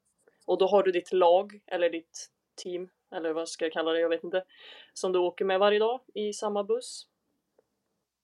Och 0.47 0.59
då 0.59 0.67
har 0.67 0.83
du 0.83 0.93
ditt 0.93 1.13
lag 1.13 1.61
eller 1.67 1.91
ditt 1.91 2.31
team 2.55 2.89
eller 3.13 3.33
vad 3.33 3.49
ska 3.49 3.65
jag 3.65 3.73
kalla 3.73 3.93
det, 3.93 4.01
jag 4.01 4.09
vet 4.09 4.25
inte. 4.25 4.45
Som 4.93 5.13
du 5.13 5.19
åker 5.19 5.45
med 5.45 5.59
varje 5.59 5.79
dag 5.79 6.01
i 6.15 6.33
samma 6.33 6.65
buss. 6.65 7.07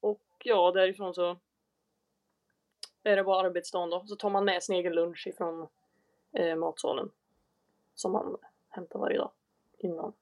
Och 0.01 0.23
ja, 0.45 0.73
därifrån 0.73 1.15
så 1.15 1.39
är 3.03 3.17
det 3.17 3.25
bara 3.25 3.47
arbetsdagen 3.47 3.91
då. 3.91 4.05
Så 4.07 4.17
tar 4.17 4.31
man 4.31 4.45
med 4.45 4.63
sin 4.63 4.75
egen 4.77 4.93
lunch 4.95 5.27
ifrån 5.27 5.69
eh, 6.33 6.57
matsalen. 6.57 7.11
Som 7.95 8.13
man 8.13 8.37
hämtar 8.69 8.99
varje 8.99 9.19
dag 9.19 9.31
innan. 9.79 10.13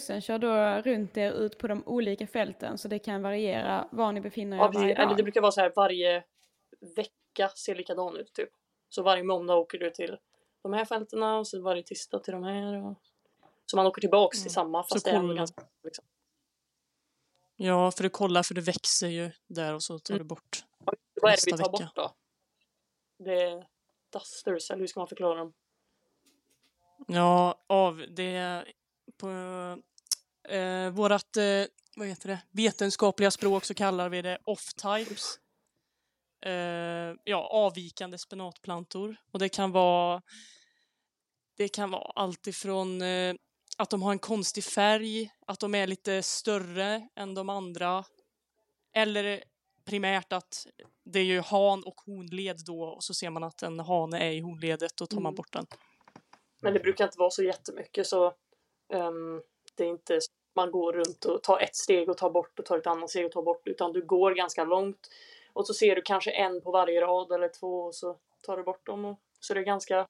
Sen 0.00 0.20
kör 0.20 0.38
då 0.38 0.82
runt 0.90 1.16
er 1.16 1.32
ut 1.32 1.58
på 1.58 1.66
de 1.68 1.82
olika 1.86 2.26
fälten 2.26 2.78
så 2.78 2.88
det 2.88 2.98
kan 2.98 3.22
variera 3.22 3.88
var 3.90 4.12
ni 4.12 4.20
befinner 4.20 4.56
er 4.56 4.60
Ja, 4.60 4.70
varje 4.74 4.94
Eller 4.94 5.06
dag. 5.06 5.16
det 5.16 5.22
brukar 5.22 5.40
vara 5.40 5.52
så 5.52 5.60
här 5.60 5.72
varje 5.76 6.24
vecka 6.96 7.48
ser 7.48 7.74
likadan 7.74 8.16
ut 8.16 8.32
typ. 8.32 8.50
Så 8.88 9.02
varje 9.02 9.22
måndag 9.22 9.54
åker 9.54 9.78
du 9.78 9.90
till 9.90 10.18
de 10.68 10.72
här 10.72 10.84
fältena 10.84 11.38
och 11.38 11.46
så 11.48 11.60
varje 11.62 11.82
tisdag 11.82 12.18
till 12.18 12.32
de 12.32 12.42
här. 12.44 12.84
Och... 12.86 12.98
Så 13.66 13.76
man 13.76 13.86
åker 13.86 14.00
tillbaks 14.00 14.38
till 14.38 14.46
Mm. 14.46 14.54
samma 14.54 14.82
Så 14.82 14.94
fast 14.94 15.04
det 15.04 15.10
är 15.10 15.34
ganska 15.34 15.62
liksom. 15.84 16.04
Ja, 17.56 17.90
för 17.90 18.04
att 18.04 18.12
kolla, 18.12 18.42
för 18.42 18.54
det 18.54 18.60
växer 18.60 19.08
ju 19.08 19.30
där 19.46 19.74
och 19.74 19.82
så 19.82 19.98
tar 19.98 20.14
Mm. 20.14 20.18
du 20.24 20.28
bort. 20.28 20.64
Vad 21.22 21.32
är 21.32 21.36
det 21.36 21.42
vi 21.46 21.50
tar 21.50 21.58
vecka. 21.58 21.70
bort 21.70 21.94
då? 21.94 22.14
Det 23.18 23.42
är 23.42 23.66
dusters, 24.12 24.70
eller 24.70 24.80
hur 24.80 24.86
ska 24.86 25.00
man 25.00 25.08
förklara 25.08 25.38
dem? 25.38 25.52
Ja, 27.06 27.64
av 27.66 28.04
det 28.10 28.64
på 29.16 29.28
eh, 30.48 30.90
vårat, 30.90 31.36
eh, 31.36 31.66
vad 31.96 32.08
heter 32.08 32.28
det, 32.28 32.42
vetenskapliga 32.50 33.30
språk 33.30 33.64
så 33.64 33.74
kallar 33.74 34.08
vi 34.08 34.22
det 34.22 34.38
off-types. 34.44 35.38
Eh, 36.44 37.14
ja, 37.24 37.48
avvikande 37.52 38.18
spenatplantor. 38.18 39.16
Och 39.32 39.38
det 39.38 39.48
kan 39.48 39.72
vara, 39.72 40.22
det 41.56 41.68
kan 41.68 41.90
vara 41.90 42.12
allt 42.14 42.46
ifrån 42.46 43.02
eh, 43.02 43.34
att 43.78 43.90
de 43.90 44.02
har 44.02 44.12
en 44.12 44.18
konstig 44.18 44.64
färg, 44.64 45.30
att 45.46 45.60
de 45.60 45.74
är 45.74 45.86
lite 45.86 46.22
större 46.22 47.08
än 47.16 47.34
de 47.34 47.48
andra. 47.48 48.04
Eller 48.96 49.44
primärt 49.84 50.32
att 50.32 50.66
det 51.04 51.18
är 51.18 51.24
ju 51.24 51.40
han 51.40 51.84
och 51.84 52.00
honled 52.06 52.56
då 52.66 52.82
och 52.82 53.04
så 53.04 53.14
ser 53.14 53.30
man 53.30 53.44
att 53.44 53.62
en 53.62 53.80
hane 53.80 54.18
är 54.18 54.30
i 54.30 54.40
honledet 54.40 55.00
och 55.00 55.10
tar 55.10 55.16
man 55.16 55.30
Mm. 55.30 55.34
bort 55.34 55.52
den. 55.52 55.66
Men 56.62 56.74
det 56.74 56.80
brukar 56.80 57.04
inte 57.04 57.18
vara 57.18 57.30
så 57.30 57.42
jättemycket 57.42 58.06
så 58.06 58.26
ehm, 58.92 59.42
det 59.74 59.84
är 59.84 59.88
inte 59.88 60.20
så 60.20 60.30
man 60.56 60.70
går 60.70 60.92
runt 60.92 61.24
och 61.24 61.42
tar 61.42 61.60
ett 61.60 61.76
steg 61.76 62.08
och 62.08 62.16
tar 62.18 62.30
bort 62.30 62.58
och 62.58 62.64
tar 62.64 62.78
ett 62.78 62.86
annat 62.86 63.10
steg 63.10 63.26
och 63.26 63.32
tar 63.32 63.42
bort 63.42 63.68
utan 63.68 63.92
du 63.92 64.06
går 64.06 64.34
ganska 64.34 64.64
långt 64.64 65.08
och 65.54 65.66
så 65.66 65.74
ser 65.74 65.96
du 65.96 66.02
kanske 66.02 66.30
en 66.30 66.60
på 66.60 66.70
varje 66.70 67.00
rad 67.00 67.32
eller 67.32 67.48
två 67.48 67.80
och 67.82 67.94
så 67.94 68.18
tar 68.40 68.56
du 68.56 68.62
bort 68.62 68.86
dem. 68.86 69.04
Och, 69.04 69.20
så 69.40 69.54
det 69.54 69.60
är 69.60 69.64
ganska 69.64 70.06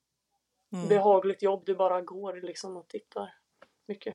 Mm. 0.72 0.88
behagligt 0.88 1.42
jobb. 1.42 1.62
Du 1.66 1.74
bara 1.74 2.00
går 2.02 2.34
liksom 2.42 2.76
och 2.76 2.88
tittar 2.88 3.34
mycket. 3.88 4.14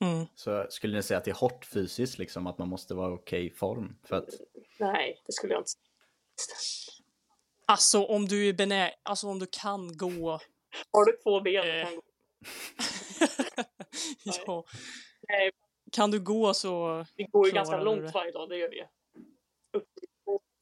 Mm. 0.00 0.26
Så 0.34 0.66
skulle 0.68 0.96
ni 0.96 1.02
säga 1.02 1.18
att 1.18 1.24
det 1.24 1.30
är 1.30 1.34
hårt 1.34 1.64
fysiskt, 1.64 2.18
liksom 2.18 2.46
att 2.46 2.58
man 2.58 2.68
måste 2.68 2.94
vara 2.94 3.12
i 3.12 3.16
okej 3.16 3.50
form? 3.50 3.96
För 4.02 4.16
att, 4.16 4.28
Nej, 4.78 5.22
det 5.26 5.32
skulle 5.32 5.52
jag 5.52 5.60
inte 5.60 5.70
säga. 5.70 5.78
Alltså 7.66 8.04
om 8.04 8.26
du 8.26 8.48
är 8.48 8.52
benä... 8.52 8.94
Alltså 9.02 9.28
om 9.28 9.38
du 9.38 9.46
kan 9.62 9.96
gå. 9.96 10.30
Har 10.92 11.04
du 11.04 11.12
två 11.22 11.40
ben 11.40 11.68
Eh. 11.80 11.84
kan 11.86 11.96
gå. 11.96 12.02
ja. 14.46 14.64
Nej. 15.28 15.50
Kan 15.92 16.10
du 16.10 16.20
gå 16.20 16.54
så... 16.54 17.04
Vi 17.16 17.24
går 17.24 17.46
ju 17.46 17.52
ganska 17.52 17.76
långt 17.80 18.14
varje 18.14 18.32
dag, 18.32 18.48
det 18.48 18.56
gör 18.56 18.70
vi 18.70 18.86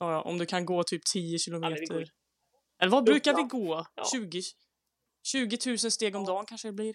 Ja, 0.02 0.12
ja, 0.12 0.20
om 0.22 0.38
du 0.38 0.46
kan 0.46 0.66
gå 0.66 0.82
typ 0.84 1.04
10 1.04 1.20
Ja, 1.46 1.58
men 1.58 1.70
det 1.70 1.76
kilometer. 1.76 2.00
ju. 2.00 2.06
Eller 2.78 2.92
vad 2.92 3.04
brukar 3.04 3.34
vi 3.34 3.40
Ja. 3.42 3.48
gå? 3.50 3.86
Ja. 3.94 4.04
20, 4.12 4.40
20 5.22 5.58
000 5.66 5.78
steg 5.78 6.16
om 6.16 6.22
Ja. 6.22 6.26
dagen 6.26 6.46
kanske 6.46 6.68
det 6.68 6.72
blir. 6.72 6.94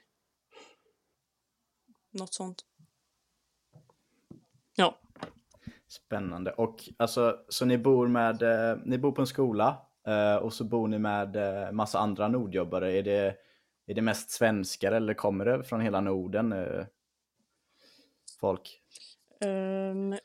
Något 2.12 2.34
sånt. 2.34 2.66
Ja. 4.76 5.00
Spännande. 5.88 6.52
Och 6.52 6.90
alltså, 6.98 7.40
så 7.50 7.66
ni 7.66 7.78
bor 7.78 8.08
med, 8.08 8.42
eh, 8.42 8.78
ni 8.86 8.98
bor 8.98 9.12
på 9.12 9.22
en 9.22 9.28
skola 9.28 9.82
eh, 10.08 10.36
och 10.36 10.54
så 10.54 10.64
bor 10.64 10.88
ni 10.88 11.00
med 11.00 11.36
eh, 11.36 11.72
massa 11.72 12.00
andra 12.00 12.28
nordjobbare. 12.28 12.92
Är 12.94 13.04
det, 13.04 13.36
är 13.86 13.94
det 13.94 14.02
mest 14.02 14.30
svenskar 14.30 14.92
eller 14.92 15.14
kommer 15.14 15.46
det 15.46 15.64
från 15.64 15.82
hela 15.82 16.02
Norden? 16.02 16.52
Eh, 16.54 16.86
folk? 18.40 18.82
Ehm, 19.42 20.16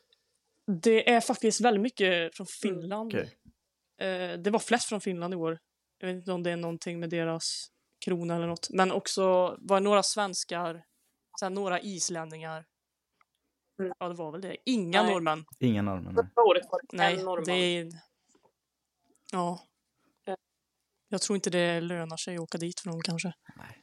det 0.66 1.10
är 1.10 1.20
faktiskt 1.20 1.60
väldigt 1.60 1.82
mycket 1.82 2.36
från 2.36 2.46
Finland. 2.46 3.14
Okej. 3.14 3.38
Eh, 3.98 4.38
det 4.38 4.50
var 4.50 4.58
flest 4.58 4.88
från 4.88 5.00
Finland 5.00 5.34
i 5.34 5.36
år. 5.36 5.58
Jag 5.98 6.08
vet 6.08 6.16
inte 6.16 6.32
om 6.32 6.42
det 6.42 6.50
är 6.50 6.56
någonting 6.56 7.00
med 7.00 7.10
deras 7.10 7.68
krona 8.04 8.36
eller 8.36 8.46
något. 8.46 8.70
Men 8.70 8.92
också 8.92 9.22
var 9.58 9.80
det 9.80 9.84
några 9.84 10.02
svenskar, 10.02 10.84
sen 11.40 11.54
några 11.54 11.80
islänningar. 11.80 12.64
Mm. 13.78 13.92
Ja, 13.98 14.08
det 14.08 14.14
var 14.14 14.32
väl 14.32 14.40
det. 14.40 14.56
Inga 14.64 15.02
Nej. 15.02 15.12
norrmän. 15.12 15.44
Inga 15.58 15.82
norrmän? 15.82 16.14
nej. 16.14 16.24
Förra 16.34 16.44
året 16.44 16.66
var 16.70 16.80
det 16.82 16.96
Nej, 16.96 17.18
en 17.18 17.24
norrman. 17.24 17.44
det 17.44 17.52
är... 17.52 17.92
Ja. 19.32 19.66
Ja. 20.24 20.36
Jag 21.08 21.22
tror 21.22 21.34
inte 21.34 21.50
det 21.50 21.80
lönar 21.80 22.16
sig 22.16 22.34
att 22.34 22.40
åka 22.40 22.58
dit 22.58 22.80
för 22.80 22.90
dem 22.90 23.00
kanske. 23.02 23.32
Nej. 23.56 23.82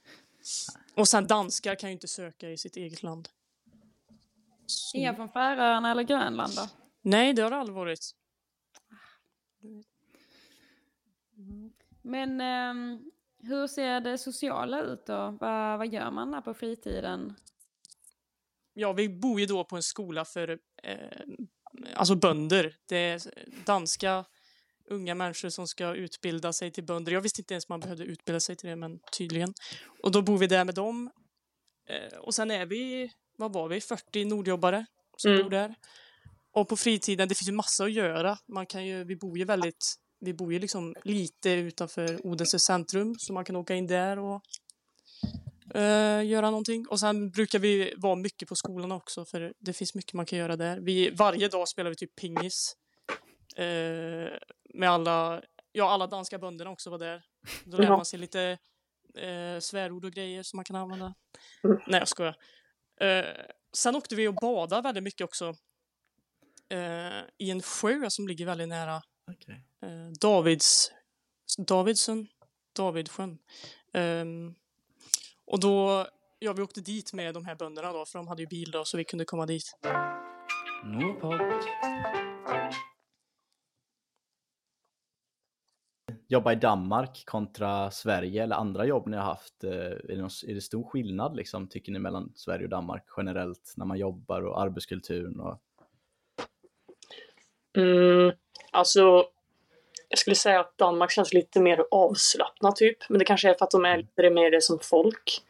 Och 0.95 1.07
sen 1.07 1.27
danskar 1.27 1.75
kan 1.75 1.89
ju 1.89 1.93
inte 1.93 2.07
söka 2.07 2.49
i 2.49 2.57
sitt 2.57 2.75
eget 2.75 3.03
land. 3.03 3.29
Så- 4.69 4.97
Inga 4.97 5.15
från 5.15 5.29
Färöarna 5.29 5.91
eller 5.91 6.03
Grönland 6.03 6.53
då? 6.55 6.67
Nej, 7.01 7.33
det 7.33 7.41
har 7.41 7.49
det 7.49 7.57
aldrig 7.57 7.75
varit. 7.75 7.99
Men 12.01 12.41
ehm, 12.41 13.11
hur 13.43 13.67
ser 13.67 13.99
det 14.01 14.17
sociala 14.17 14.81
ut 14.81 15.05
då? 15.05 15.37
Vad, 15.41 15.77
vad 15.77 15.87
gör 15.93 16.11
man 16.11 16.31
där 16.31 16.41
på 16.41 16.53
fritiden? 16.53 17.35
Ja, 18.73 18.93
vi 18.93 19.09
bor 19.09 19.39
ju 19.39 19.45
då 19.45 19.63
på 19.63 19.75
en 19.75 19.83
skola 19.83 20.25
för 20.25 20.59
eh, 20.83 20.97
alltså 21.95 22.15
bönder. 22.15 22.75
Det 22.85 22.97
är 22.97 23.21
danska 23.65 24.25
unga 24.85 25.15
människor 25.15 25.49
som 25.49 25.67
ska 25.67 25.95
utbilda 25.95 26.53
sig 26.53 26.71
till 26.71 26.83
bönder. 26.83 27.11
Jag 27.11 27.21
visste 27.21 27.41
inte 27.41 27.53
ens 27.53 27.69
man 27.69 27.79
behövde 27.79 28.03
utbilda 28.03 28.39
sig 28.39 28.55
till 28.55 28.69
det, 28.69 28.75
men 28.75 28.99
tydligen. 29.17 29.53
Och 30.03 30.11
då 30.11 30.21
bor 30.21 30.37
vi 30.37 30.47
där 30.47 30.65
med 30.65 30.75
dem. 30.75 31.11
Eh, 31.85 32.17
och 32.17 32.35
sen 32.35 32.51
är 32.51 32.65
vi, 32.65 33.11
vad 33.39 33.53
var 33.53 33.67
vi, 33.67 33.81
40 33.81 34.25
nordjobbare 34.25 34.85
som 35.17 35.31
Mm. 35.31 35.43
bor 35.43 35.49
där. 35.49 35.75
Och 36.51 36.69
på 36.69 36.77
fritiden, 36.77 37.29
det 37.29 37.35
finns 37.35 37.47
ju 37.49 37.53
massa 37.53 37.83
att 37.83 37.91
göra. 37.91 38.37
Man 38.47 38.65
kan 38.65 38.85
ju, 38.85 39.03
vi 39.03 39.15
bor 39.15 39.37
ju 39.37 39.45
väldigt, 39.45 39.95
vi 40.19 40.33
bor 40.33 40.53
ju 40.53 40.59
liksom 40.59 40.95
lite 41.03 41.49
utanför 41.51 42.25
Odense 42.27 42.59
centrum, 42.59 43.15
så 43.19 43.33
man 43.33 43.45
kan 43.45 43.55
åka 43.55 43.75
in 43.75 43.87
där 43.87 44.19
och 44.19 44.41
eh, 45.75 46.25
göra 46.25 46.49
någonting. 46.49 46.87
Och 46.87 46.99
sen 46.99 47.29
brukar 47.31 47.59
vi 47.59 47.93
vara 47.97 48.15
mycket 48.15 48.49
på 48.49 48.55
skolan 48.55 48.91
också, 48.91 49.25
för 49.25 49.53
det 49.59 49.73
finns 49.73 49.95
mycket 49.95 50.13
man 50.13 50.25
kan 50.25 50.39
göra 50.39 50.55
där. 50.55 50.79
Vi, 50.79 51.09
varje 51.09 51.47
dag 51.47 51.67
spelar 51.67 51.89
vi 51.89 51.95
typ 51.95 52.15
pingis. 52.15 52.75
Eh, 53.55 54.37
med 54.73 54.89
alla, 54.89 55.41
ja 55.71 55.89
alla 55.89 56.07
danska 56.07 56.39
bönderna 56.39 56.69
också 56.71 56.89
var 56.89 56.97
där. 56.99 57.23
Då 57.65 57.77
lär 57.77 57.89
man 57.89 58.05
sig 58.05 58.19
lite 58.19 58.57
eh, 59.15 59.59
svärord 59.59 60.05
och 60.05 60.11
grejer 60.11 60.43
som 60.43 60.57
man 60.57 60.65
kan 60.65 60.75
använda. 60.75 61.13
Mm. 61.63 61.77
Nej 61.87 61.99
jag 61.99 62.07
skojar. 62.07 62.35
Eh, 62.99 63.35
sen 63.73 63.95
åkte 63.95 64.15
vi 64.15 64.27
och 64.27 64.35
badade 64.35 64.81
väldigt 64.81 65.03
mycket 65.03 65.25
också. 65.25 65.55
Eh, 66.69 67.21
I 67.37 67.51
en 67.51 67.61
sjö 67.61 68.09
som 68.09 68.27
ligger 68.27 68.45
väldigt 68.45 68.67
nära 68.69 69.01
Okej. 69.31 69.65
eh, 69.81 70.11
Davids, 70.21 70.91
Davidsson, 71.57 72.27
Davidsjön. 72.75 73.37
Ehm, 73.93 74.55
och 75.45 75.59
då, 75.59 76.07
ja 76.39 76.53
vi 76.53 76.61
åkte 76.61 76.81
dit 76.81 77.13
med 77.13 77.33
de 77.33 77.45
här 77.45 77.55
bönderna 77.55 77.93
då, 77.93 78.05
för 78.05 78.19
de 78.19 78.27
hade 78.27 78.41
ju 78.41 78.47
bil 78.47 78.71
då 78.71 78.85
så 78.85 78.97
vi 78.97 79.03
kunde 79.03 79.25
komma 79.25 79.45
dit. 79.45 79.77
Nordpodd. 80.83 81.41
Jobba 86.31 86.51
i 86.51 86.55
Danmark 86.55 87.23
kontra 87.25 87.91
Sverige 87.91 88.43
eller 88.43 88.55
andra 88.55 88.85
jobb 88.85 89.07
ni 89.07 89.17
har 89.17 89.23
haft. 89.23 89.63
eh, 89.63 89.71
Är 89.71 90.07
det, 90.07 90.17
någon, 90.17 90.29
är 90.47 90.53
det 90.53 90.61
stor 90.61 90.83
skillnad 90.83 91.35
liksom, 91.35 91.67
tycker 91.67 91.91
ni 91.91 91.99
mellan 91.99 92.31
Sverige 92.35 92.63
och 92.63 92.69
Danmark 92.69 93.03
generellt 93.17 93.73
när 93.77 93.85
man 93.85 93.97
jobbar 93.97 94.41
och 94.41 94.61
arbetskulturen? 94.61 95.39
Och... 95.39 95.59
Mm, 97.77 98.31
alltså, 98.71 99.25
jag 100.09 100.19
skulle 100.19 100.35
säga 100.35 100.59
att 100.59 100.77
Danmark 100.77 101.11
känns 101.11 101.33
lite 101.33 101.59
mer 101.59 101.85
avslappnat 101.91 102.75
typ. 102.75 102.97
Men 103.09 103.19
det 103.19 103.25
kanske 103.25 103.49
är 103.49 103.53
för 103.53 103.65
att 103.65 103.71
de 103.71 103.85
är 103.85 103.97
lite 103.97 104.29
mer 104.29 104.51
det 104.51 104.61
som 104.61 104.79
folk. 104.81 105.41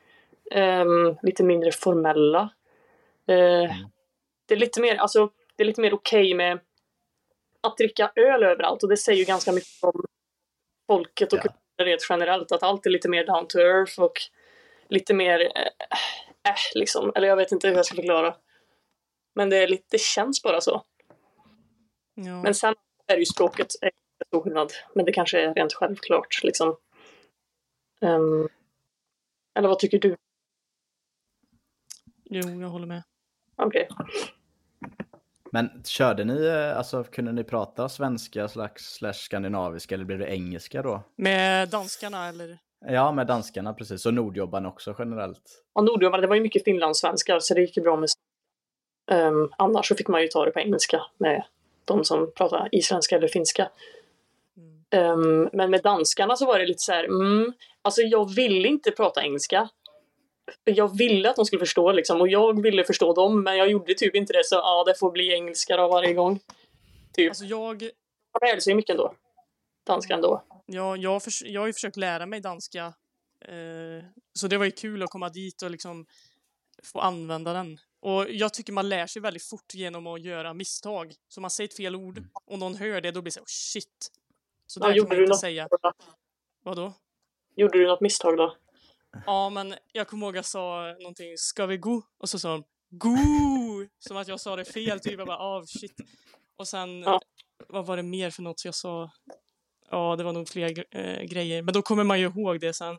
Ehm, 0.52 1.16
lite 1.22 1.44
mindre 1.44 1.72
formella. 1.72 2.50
Eh, 3.28 3.76
Det 4.46 4.54
är 4.56 4.60
lite 4.60 4.82
mer, 4.82 4.96
alltså, 4.96 5.30
det 5.56 5.64
är 5.64 5.68
lite 5.68 5.82
mer 5.82 5.94
okej 5.94 6.34
med 6.34 6.60
att 7.62 7.78
dricka 7.78 8.12
öl 8.16 8.44
överallt. 8.44 8.84
Och 8.84 8.90
det 8.90 8.98
säger 8.98 9.20
ju 9.20 9.26
ganska 9.26 9.52
mycket 9.52 9.84
om 9.84 10.04
folket 10.90 11.34
och 11.34 11.40
Ja. 11.44 11.86
rent 11.86 12.06
generellt. 12.10 12.52
Att 12.52 12.64
allt 12.64 12.86
är 12.86 12.90
lite 12.90 13.10
mer 13.10 13.26
down 13.26 13.48
to 13.48 13.60
earth 13.60 14.00
och 14.00 14.14
lite 14.88 15.14
mer, 15.14 15.40
eh, 15.40 16.52
äh, 16.52 16.56
liksom. 16.76 17.12
Eller 17.16 17.28
jag 17.28 17.36
vet 17.36 17.52
inte 17.52 17.68
hur 17.68 17.76
jag 17.76 17.86
ska 17.86 17.96
förklara. 17.96 18.36
Men 19.36 19.50
det, 19.50 19.58
är 19.58 19.68
lite, 19.68 19.86
det 19.90 20.02
känns 20.02 20.44
bara 20.44 20.62
så. 20.62 20.84
Ja. 22.16 22.42
Men 22.44 22.54
sen 22.54 22.76
är 23.08 23.18
ju 23.18 23.26
språket 23.26 23.68
en 23.82 23.92
stor 24.28 24.42
skillnad. 24.42 24.72
Men 24.96 25.06
det 25.06 25.12
kanske 25.14 25.40
är 25.42 25.54
rent 25.54 25.74
självklart 25.74 26.44
liksom. 26.44 26.78
Ehm, 28.02 28.50
eller 29.56 29.68
vad 29.68 29.80
tycker 29.80 30.00
du? 30.00 30.16
Jo, 32.24 32.62
jag 32.62 32.70
håller 32.70 32.88
med. 32.88 33.04
Okej. 33.56 33.88
Men 35.52 35.84
körde 35.86 36.26
ni, 36.26 36.46
eh, 36.46 36.78
alltså 36.78 37.04
kunde 37.04 37.32
ni 37.32 37.44
prata 37.44 37.90
svenska 37.90 38.48
slags, 38.48 38.84
slash 38.84 39.14
skandinaviska 39.14 39.96
eller 39.96 40.06
blev 40.06 40.20
det 40.20 40.28
engelska 40.28 40.82
då? 40.82 41.04
Med 41.16 41.70
danskarna 41.70 42.28
eller? 42.28 42.58
Ja, 42.86 43.12
med 43.12 43.28
danskarna 43.28 43.74
precis. 43.74 44.06
Och 44.06 44.14
nordjobbarna 44.14 44.70
också 44.70 44.96
generellt. 45.00 45.64
Och 45.74 45.84
nordjobbare, 45.84 46.22
det 46.22 46.28
var 46.28 46.36
ju 46.36 46.42
mycket 46.42 46.64
finlandssvenskar 46.64 47.40
så 47.40 47.54
det 47.54 47.62
gick 47.62 47.78
ju 47.78 47.84
bra 47.84 47.96
med 47.96 48.10
Ehm, 49.12 49.50
Annars 49.58 49.88
så 49.88 49.96
fick 49.96 50.08
man 50.08 50.22
ju 50.22 50.28
ta 50.28 50.46
det 50.46 50.52
på 50.52 50.60
engelska 50.60 51.02
med 51.18 51.44
de 51.86 52.04
som 52.06 52.32
pratar 52.36 52.70
isländska 52.72 53.16
eller 53.16 53.28
finska. 53.28 53.70
Ehm, 54.90 55.50
men 55.54 55.72
med 55.72 55.82
danskarna 55.84 56.36
så 56.36 56.46
var 56.46 56.60
det 56.60 56.66
lite 56.66 56.80
så 56.80 56.92
här, 56.92 57.04
mm, 57.04 57.54
alltså 57.82 58.02
jag 58.02 58.34
ville 58.36 58.68
inte 58.68 58.92
prata 58.92 59.24
engelska. 59.24 59.70
Jag 60.64 60.98
ville 60.98 61.30
att 61.30 61.36
de 61.36 61.46
skulle 61.46 61.60
förstå 61.60 61.92
liksom 61.92 62.22
och 62.22 62.28
jag 62.28 62.62
ville 62.62 62.84
förstå 62.84 63.14
dem 63.14 63.44
men 63.44 63.58
jag 63.58 63.70
gjorde 63.70 63.94
typ 63.94 64.16
inte 64.16 64.34
det 64.34 64.46
så 64.46 64.56
ja, 64.56 64.84
det 64.88 64.96
får 65.00 65.12
bli 65.12 65.34
engelska 65.34 65.78
då 65.78 65.88
varje 65.88 66.14
gång. 66.14 66.40
Typ. 67.14 67.30
Alltså 67.30 67.46
jag, 67.46 67.84
Jag 68.34 68.50
lärde 68.50 68.62
sig 68.62 68.76
mycket 68.76 68.90
ändå. 68.94 69.14
Danska 69.88 70.14
ändå. 70.14 70.44
jag, 70.66 70.98
jag, 70.98 71.24
förs- 71.24 71.44
jag 71.46 71.62
har 71.62 71.68
ju 71.68 71.74
försökt 71.74 71.98
lära 71.98 72.26
mig 72.26 72.40
danska. 72.40 72.94
Eh, 73.46 74.04
så 74.34 74.48
det 74.48 74.58
var 74.58 74.66
ju 74.66 74.72
kul 74.72 75.04
att 75.04 75.10
komma 75.10 75.30
dit 75.30 75.62
och 75.62 75.72
liksom 75.72 76.06
få 76.84 77.00
använda 77.00 77.54
den. 77.54 77.80
Och 78.02 78.26
jag 78.30 78.54
tycker 78.54 78.74
man 78.74 78.90
lär 78.90 79.08
sig 79.08 79.22
väldigt 79.22 79.44
fort 79.44 79.74
genom 79.74 80.08
att 80.08 80.22
göra 80.22 80.54
misstag. 80.54 81.14
Så 81.28 81.42
man 81.42 81.50
säger 81.52 81.68
ett 81.68 81.76
fel 81.78 81.96
ord 81.96 82.24
och 82.46 82.60
någon 82.60 82.76
hör 82.76 83.02
det, 83.02 83.12
då 83.12 83.22
blir 83.22 83.32
det 83.32 83.34
så 83.34 83.40
oh, 83.40 83.46
shit. 83.48 84.12
Så 84.68 84.80
Ja, 84.84 84.88
där 84.88 84.96
kan 84.96 85.08
man 85.08 85.22
inte 85.22 85.34
säga. 85.38 85.70
Vadå? 86.64 86.94
Gjorde 87.56 87.78
du 87.78 87.88
något 87.88 88.02
misstag 88.02 88.38
då? 88.38 88.56
Ja, 89.26 89.50
men 89.50 89.76
jag 89.92 90.08
kommer 90.08 90.26
ihåg 90.28 90.38
jag 90.38 90.46
sa 90.46 90.96
någonting, 91.00 91.38
ska 91.38 91.66
vi 91.66 91.78
gå? 91.78 92.02
Och 92.18 92.30
så 92.30 92.40
sa 92.40 92.50
de, 92.50 92.64
go! 92.90 93.16
Som 94.00 94.18
att 94.18 94.28
jag 94.28 94.40
sa 94.40 94.56
det 94.56 94.66
fel, 94.66 95.00
typ. 95.00 95.18
Jag 95.18 95.28
bara, 95.28 95.38
ah, 95.38 95.64
shit. 95.66 95.96
Och 96.56 96.68
sen, 96.68 97.02
Ja. 97.02 97.22
vad 97.68 97.86
var 97.86 97.98
det 97.98 98.04
mer 98.04 98.30
för 98.30 98.42
något 98.42 98.66
jag 98.66 98.76
sa? 98.76 99.12
Ja, 99.92 100.16
det 100.16 100.24
var 100.24 100.34
nog 100.34 100.50
fler 100.50 100.86
eh, 100.96 101.24
grejer. 101.24 101.62
Men 101.62 101.74
då 101.74 101.82
kommer 101.82 102.04
man 102.04 102.20
ju 102.20 102.26
ihåg 102.26 102.60
det 102.60 102.74
sen. 102.74 102.98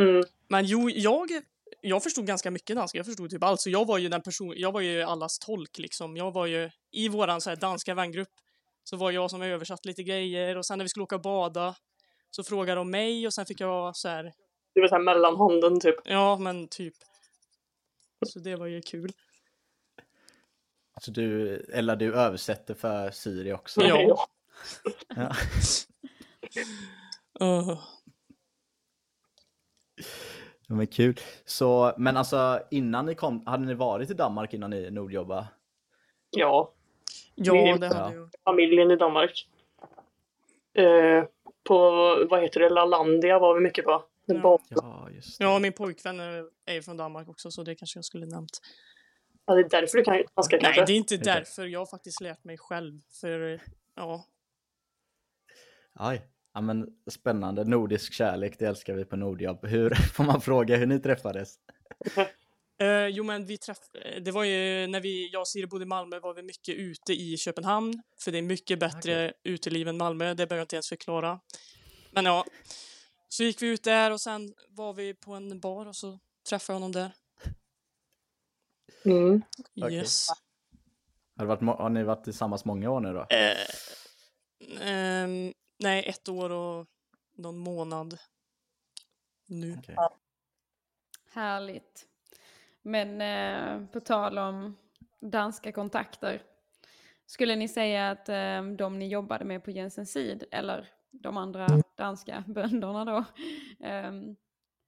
Mm. 0.00 0.24
Men 0.48 0.64
jo, 0.64 0.90
jag, 0.90 1.28
jag 1.80 2.02
förstod 2.02 2.26
ganska 2.26 2.50
mycket 2.50 2.76
danska. 2.76 2.98
Jag 2.98 3.06
förstod 3.06 3.30
typ 3.30 3.42
allt. 3.44 3.60
Så 3.60 3.70
jag 3.70 3.86
var 3.86 3.98
ju 3.98 4.08
den 4.08 4.22
person, 4.22 4.54
jag 4.56 4.72
var 4.72 4.80
ju 4.80 5.02
allas 5.02 5.38
tolk 5.38 5.78
liksom. 5.78 6.16
Jag 6.16 6.32
var 6.32 6.46
ju 6.46 6.70
i 6.92 7.08
våran 7.08 7.40
så 7.40 7.50
här 7.50 7.56
danska 7.56 7.94
vängrupp 7.94 8.28
så 8.84 8.96
var 8.96 9.10
jag 9.10 9.30
som 9.30 9.42
översatt 9.42 9.84
lite 9.84 10.02
grejer 10.02 10.56
och 10.56 10.66
sen 10.66 10.78
när 10.78 10.84
vi 10.84 10.88
skulle 10.88 11.04
åka 11.04 11.14
och 11.14 11.22
bada 11.22 11.76
så 12.30 12.44
frågade 12.44 12.80
de 12.80 12.90
mig 12.90 13.26
och 13.26 13.34
sen 13.34 13.46
fick 13.46 13.60
jag 13.60 13.96
så 13.96 14.08
här, 14.08 14.32
Du 14.78 14.82
vet, 14.82 14.90
så 14.90 14.96
här 14.96 15.02
mellanhanden 15.02 15.80
typ. 15.80 15.96
ja 16.04 16.36
men 16.36 16.68
typ. 16.68 16.94
Så 18.26 18.38
det 18.38 18.56
var 18.56 18.66
ju 18.66 18.80
kul. 18.82 19.12
Så 21.00 21.10
du, 21.10 21.56
eller 21.72 21.96
du 21.96 22.14
översätter 22.14 22.74
för 22.74 23.10
Siri 23.10 23.52
också? 23.52 23.82
Ja. 23.82 24.26
Ja. 25.16 25.32
Uh, 27.40 27.78
Ja, 30.66 30.74
men 30.74 30.86
kul. 30.86 31.20
Så, 31.44 31.92
men 31.96 32.16
alltså 32.16 32.60
innan 32.70 33.06
ni 33.06 33.14
kom, 33.14 33.46
hade 33.46 33.64
ni 33.64 33.74
varit 33.74 34.10
i 34.10 34.14
Danmark 34.14 34.54
innan 34.54 34.70
ni 34.70 34.90
nordjobbade? 34.90 35.46
Ja. 36.30 36.72
ja, 37.34 37.52
Vi- 37.52 37.78
det 37.78 37.86
Ja. 37.86 37.94
hade 37.94 38.14
ju. 38.14 38.28
familjen 38.44 38.90
i 38.90 38.96
Danmark. 38.96 39.48
Eh, 40.74 41.24
på, 41.64 41.78
vad 42.30 42.42
heter 42.42 42.60
det, 42.60 42.68
Lalandia 42.70 43.38
var 43.38 43.54
vi 43.54 43.60
mycket 43.60 43.84
på. 43.84 44.04
Ja. 44.34 44.60
Ja, 44.68 45.08
just 45.10 45.38
det. 45.38 45.44
Ja, 45.44 45.58
min 45.58 45.72
pojkvän 45.72 46.20
är 46.20 46.44
är 46.66 46.74
ju 46.74 46.82
från 46.82 46.96
Danmark 46.96 47.28
också 47.28 47.50
så 47.50 47.62
det 47.62 47.74
kanske 47.74 47.98
jag 47.98 48.04
skulle 48.04 48.26
nämnt. 48.26 48.58
Ja, 49.46 49.54
det 49.54 49.60
är 49.60 49.68
därför 49.68 49.98
du 49.98 50.04
kan 50.04 50.22
danska 50.36 50.56
Nej, 50.56 50.62
kanske. 50.64 50.84
det 50.84 50.92
är 50.92 50.96
inte 50.96 51.16
därför. 51.16 51.66
Jag 51.66 51.78
har 51.78 51.86
faktiskt 51.86 52.20
lärt 52.20 52.44
mig 52.44 52.58
själv. 52.58 53.00
För 53.20 53.60
ja, 53.96 54.24
Aj. 55.94 56.22
Ja, 56.54 56.60
men 56.60 56.86
spännande. 57.10 57.64
Nordisk 57.64 58.12
kärlek, 58.12 58.58
det 58.58 58.66
älskar 58.66 58.94
vi 58.94 59.04
på 59.04 59.16
Nordjobb. 59.16 59.66
Hur, 59.66 59.94
får 60.14 60.24
man 60.24 60.40
fråga 60.40 60.76
hur 60.76 60.86
ni 60.86 61.00
träffades? 61.00 61.54
Eh, 62.80 63.06
jo, 63.06 63.24
men 63.24 63.46
vi 63.46 63.58
träff... 63.58 63.78
eh, 63.94 64.22
Det 64.22 64.30
var 64.30 64.44
ju 64.44 64.86
när 64.86 65.00
vi, 65.00 65.30
jag 65.32 65.40
och 65.40 65.48
Siri 65.48 65.66
bodde 65.66 65.82
i 65.82 65.86
Malmö 65.86 66.20
var 66.20 66.34
vi 66.34 66.42
mycket 66.42 66.74
ute 66.74 67.12
i 67.12 67.36
Köpenhamn. 67.36 68.02
För 68.24 68.32
det 68.32 68.38
är 68.38 68.42
mycket 68.42 68.78
bättre 68.78 69.32
uteliv 69.44 69.88
än 69.88 69.96
Malmö. 69.96 70.28
Det 70.28 70.34
behöver 70.46 70.56
jag 70.56 70.62
inte 70.64 70.76
ens 70.76 70.88
förklara. 70.88 71.40
Men 72.10 72.24
ja, 72.24 72.44
så 73.28 73.42
gick 73.42 73.62
vi 73.62 73.66
ut 73.66 73.82
där 73.82 74.10
och 74.10 74.20
sen 74.20 74.54
var 74.68 74.92
vi 74.92 75.14
på 75.14 75.34
en 75.34 75.60
bar 75.60 75.86
och 75.86 75.96
så 75.96 76.18
träffade 76.48 76.74
jag 76.74 76.80
honom 76.80 76.92
där. 76.92 77.12
Mm. 79.04 79.42
Yes. 79.90 80.28
Har, 81.36 81.46
det 81.46 81.46
varit, 81.46 81.78
har 81.78 81.90
ni 81.90 82.02
varit 82.02 82.24
tillsammans 82.24 82.64
många 82.64 82.90
år 82.90 83.00
nu 83.00 83.12
då? 83.12 83.26
Eh, 83.30 83.56
ehm, 84.80 85.52
nej, 85.78 86.04
ett 86.08 86.28
år 86.28 86.50
och 86.50 86.86
någon 87.36 87.58
månad 87.58 88.18
nu. 89.46 89.76
Okej. 89.78 89.96
Härligt. 91.32 92.06
Men 92.82 93.20
eh, 93.20 93.86
på 93.86 94.00
tal 94.00 94.38
om 94.38 94.76
danska 95.20 95.72
kontakter. 95.72 96.42
Skulle 97.26 97.56
ni 97.56 97.68
säga 97.68 98.10
att 98.10 98.28
eh, 98.28 98.62
de 98.62 98.98
ni 98.98 99.08
jobbade 99.08 99.44
med 99.44 99.64
på 99.64 99.70
Jensens 99.70 100.12
Sid, 100.12 100.44
eller 100.50 100.88
de 101.10 101.36
andra 101.36 101.66
danska 101.96 102.44
bönderna 102.48 103.04
då, 103.04 103.16
eh, 103.86 104.12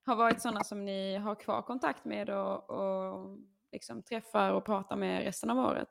har 0.07 0.17
varit 0.17 0.43
sådana 0.43 0.65
som 0.65 0.85
ni 0.85 1.17
har 1.17 1.35
kvar 1.35 1.63
kontakt 1.63 2.05
med 2.05 2.31
och, 2.31 2.71
och 2.71 3.39
liksom 3.73 4.03
träffar 4.03 4.53
och 4.53 4.65
pratar 4.65 4.97
med 4.97 5.25
resten 5.25 5.51
av 5.51 5.59
året? 5.59 5.89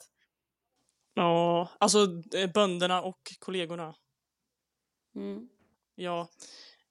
Ja, 1.14 1.70
alltså 1.80 2.00
eh, 2.36 2.52
bönderna 2.54 3.02
och 3.02 3.20
kollegorna. 3.40 3.96
Mm. 5.16 5.50
Ja, 5.96 6.30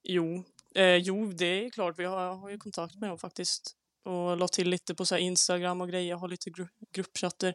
jo. 0.03 0.43
Eh, 0.75 0.95
jo, 0.95 1.25
det 1.25 1.65
är 1.65 1.69
klart. 1.69 1.99
Vi 1.99 2.05
har, 2.05 2.35
har 2.35 2.49
ju 2.49 2.57
kontakt 2.57 2.95
med 2.95 3.09
dem 3.09 3.17
faktiskt. 3.17 3.75
Och 4.03 4.37
la 4.37 4.47
till 4.47 4.69
lite 4.69 4.95
på 4.95 5.05
så 5.05 5.15
här 5.15 5.21
Instagram 5.21 5.81
och 5.81 5.89
grejer. 5.89 6.15
Har 6.15 6.27
lite 6.27 6.49
gru 6.49 6.67
gruppchatter. 6.91 7.53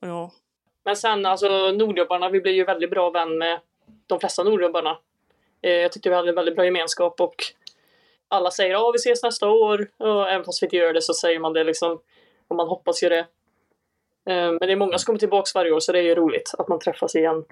Och 0.00 0.08
ja, 0.08 0.32
Men 0.84 0.96
sen 0.96 1.26
alltså 1.26 1.48
Nordjobbarna, 1.72 2.28
vi 2.28 2.40
blev 2.40 2.54
ju 2.54 2.64
väldigt 2.64 2.90
bra 2.90 3.10
vän 3.10 3.38
med 3.38 3.60
de 4.06 4.20
flesta 4.20 4.44
Nordjobbarna. 4.44 4.98
Eh, 5.66 5.72
jag 5.72 5.92
tyckte 5.92 6.08
vi 6.08 6.14
hade 6.14 6.28
en 6.28 6.34
väldigt 6.34 6.56
bra 6.56 6.64
gemenskap 6.64 7.20
och 7.20 7.34
alla 8.28 8.50
säger 8.50 8.70
ja 8.70 8.90
vi 8.92 8.96
ses 8.96 9.22
nästa 9.22 9.48
år. 9.48 9.90
Och 9.96 10.30
även 10.30 10.44
fast 10.44 10.62
vi 10.62 10.66
inte 10.66 10.76
gör 10.76 10.92
det 10.92 11.02
så 11.02 11.14
säger 11.14 11.38
man 11.38 11.52
det 11.52 11.64
liksom. 11.64 12.00
Och 12.48 12.56
man 12.56 12.68
hoppas 12.68 13.02
ju 13.02 13.08
det. 13.08 13.26
Eh, 14.30 14.50
men 14.50 14.58
det 14.58 14.72
är 14.72 14.76
många 14.76 14.98
som 14.98 15.06
kommer 15.06 15.18
tillbaka 15.18 15.50
varje 15.54 15.72
år 15.72 15.80
så 15.80 15.92
det 15.92 15.98
är 15.98 16.02
ju 16.02 16.14
roligt 16.14 16.54
att 16.58 16.68
man 16.68 16.78
träffas 16.78 17.14
igen. 17.14 17.44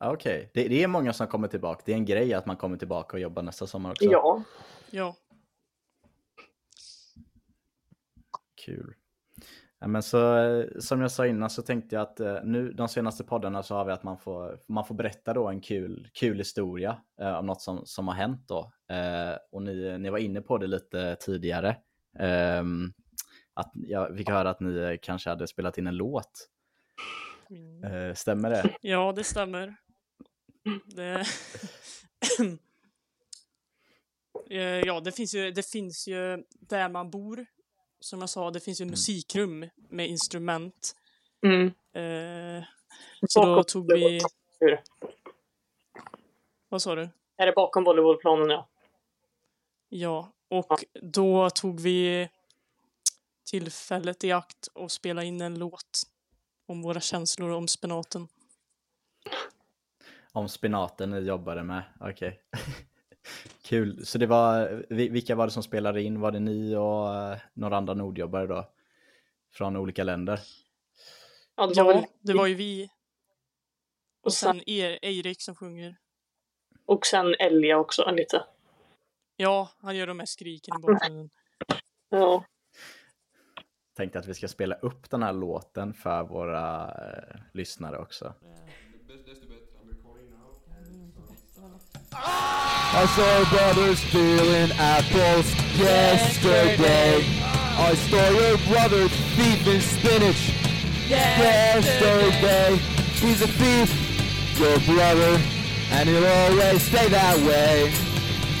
Ja, 0.00 0.12
Okej, 0.12 0.50
det, 0.54 0.68
det 0.68 0.82
är 0.82 0.88
många 0.88 1.12
som 1.12 1.26
kommer 1.26 1.48
tillbaka. 1.48 1.82
Det 1.84 1.92
är 1.92 1.96
en 1.96 2.04
grej 2.04 2.34
att 2.34 2.46
man 2.46 2.56
kommer 2.56 2.76
tillbaka 2.76 3.16
och 3.16 3.20
jobbar 3.20 3.42
nästa 3.42 3.66
sommar 3.66 3.90
också. 3.90 4.04
Ja. 4.04 4.42
ja. 4.90 5.16
Kul. 8.64 8.94
Ja, 9.80 9.86
men 9.86 10.02
så, 10.02 10.36
eh, 10.36 10.66
som 10.78 11.00
jag 11.00 11.10
sa 11.10 11.26
innan 11.26 11.50
så 11.50 11.62
tänkte 11.62 11.96
jag 11.96 12.02
att 12.02 12.20
eh, 12.20 12.38
nu 12.44 12.72
de 12.72 12.88
senaste 12.88 13.24
poddarna 13.24 13.62
så 13.62 13.74
har 13.74 13.84
vi 13.84 13.92
att 13.92 14.02
man 14.02 14.18
får, 14.18 14.58
man 14.68 14.84
får 14.84 14.94
berätta 14.94 15.34
då 15.34 15.48
en 15.48 15.60
kul, 15.60 16.08
kul 16.12 16.38
historia 16.38 16.98
eh, 17.20 17.38
om 17.38 17.46
något 17.46 17.62
som, 17.62 17.86
som 17.86 18.08
har 18.08 18.14
hänt 18.14 18.48
då. 18.48 18.72
Eh, 18.88 19.36
och 19.52 19.62
ni, 19.62 19.98
ni 19.98 20.10
var 20.10 20.18
inne 20.18 20.40
på 20.40 20.58
det 20.58 20.66
lite 20.66 21.16
tidigare. 21.20 21.76
Ehm, 22.18 22.92
att 23.54 23.72
jag 23.74 24.16
fick 24.16 24.28
höra 24.28 24.50
att 24.50 24.60
ni 24.60 24.78
eh, 24.78 24.96
kanske 25.02 25.30
hade 25.30 25.46
spelat 25.46 25.78
in 25.78 25.86
en 25.86 25.96
låt. 25.96 26.48
Mm. 27.50 27.84
Eh, 27.84 28.14
stämmer 28.14 28.50
det? 28.50 28.76
Ja, 28.80 29.12
det 29.16 29.24
stämmer. 29.24 29.76
Det... 30.84 31.24
Eh, 34.50 34.60
ja, 34.60 35.00
det 35.00 35.12
finns, 35.12 35.34
ju, 35.34 35.50
det 35.50 35.66
finns 35.66 36.08
ju 36.08 36.44
där 36.60 36.88
man 36.88 37.10
bor. 37.10 37.46
Som 38.00 38.20
jag 38.20 38.30
sa, 38.30 38.50
det 38.50 38.60
finns 38.60 38.80
ju 38.80 38.84
musikrum 38.84 39.70
med 39.74 40.08
instrument. 40.08 40.96
Mm. 41.42 41.66
Eh, 41.92 42.64
så 43.28 43.40
då 43.40 43.46
Bakom 43.46 43.64
tog 43.64 43.92
vi... 43.92 44.20
Hur? 44.60 44.80
Vad 46.68 46.82
sa 46.82 46.94
du? 46.94 47.08
Är 47.36 47.46
det 47.46 47.52
bakom 47.52 47.84
volleybollplanen 47.84 48.50
ja. 48.50 48.68
Ja, 49.88 50.32
och 50.48 50.84
då 51.02 51.50
tog 51.50 51.80
vi 51.80 52.28
tillfället 53.50 54.24
i 54.24 54.32
akt 54.32 54.66
och 54.66 54.92
spela 54.92 55.24
in 55.24 55.40
en 55.40 55.58
låt 55.58 56.02
om 56.66 56.82
våra 56.82 57.00
känslor 57.00 57.50
om 57.50 57.68
spenaten. 57.68 58.28
Om 60.32 60.48
spinaten 60.48 61.10
ni 61.10 61.18
jobbade 61.18 61.62
med? 61.62 61.82
Okej. 62.00 62.40
Kul. 63.62 64.06
Så 64.06 64.18
det 64.18 64.26
var, 64.26 64.84
vi- 64.88 65.08
vilka 65.08 65.34
var 65.34 65.46
det 65.46 65.50
som 65.52 65.62
spelade 65.62 66.02
in? 66.02 66.20
Var 66.20 66.32
det 66.32 66.40
ni 66.40 66.74
och 66.76 67.14
eh, 67.14 67.38
några 67.54 67.76
andra 67.76 67.94
nordjobbare 67.94 68.46
då? 68.46 68.68
Från 69.52 69.76
olika 69.76 70.04
länder? 70.04 70.40
Ja, 71.56 71.66
det 71.66 71.82
var 71.82 71.92
Ja, 71.92 71.98
väl... 72.00 72.06
det 72.20 72.32
var 72.34 72.46
ju 72.46 72.54
vi. 72.54 72.90
Och 74.20 74.32
sen, 74.32 74.68
er, 74.68 74.98
Eirik 75.02 75.42
som 75.42 75.54
sjunger. 75.54 75.96
och 76.86 77.06
sen 77.06 77.34
Elia 77.38 77.78
också 77.78 78.10
lite. 78.10 78.44
Ja, 79.36 79.70
han 79.80 79.96
gör 79.96 80.06
de 80.06 80.18
här 80.18 80.26
skriken 80.26 80.74
i 80.78 80.80
bakgrunden. 80.82 81.30
Ja. 82.10 82.44
Tänkte 83.96 84.18
att 84.18 84.26
vi 84.26 84.34
ska 84.34 84.48
spela 84.48 84.74
upp 84.74 85.10
den 85.10 85.22
här 85.22 85.32
låten 85.32 85.94
för 85.94 86.22
våra 86.22 86.84
eh, 86.84 87.40
lyssnare 87.52 87.98
också. 87.98 88.34
I 92.90 93.06
saw 93.06 93.44
brothers 93.50 93.98
stealing 94.00 94.72
apples 94.78 95.54
yesterday. 95.78 97.24
I 97.78 97.94
saw 97.94 98.30
your 98.30 98.56
brother 98.66 99.08
thieving 99.36 99.80
spinach 99.80 100.52
yesterday. 101.08 102.76
He's 103.20 103.42
a 103.42 103.46
thief, 103.46 104.58
your 104.58 104.78
brother, 104.80 105.38
and 105.92 106.08
he'll 106.08 106.26
always 106.26 106.82
stay 106.82 107.08
that 107.08 107.36
way. 107.38 107.92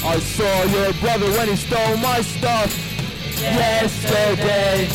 I 0.04 0.18
saw 0.20 0.62
your 0.76 0.92
brother 1.00 1.30
when 1.38 1.48
he 1.48 1.56
stole 1.56 1.96
my 1.96 2.20
stuff 2.20 2.70
yesterday. 3.40 4.88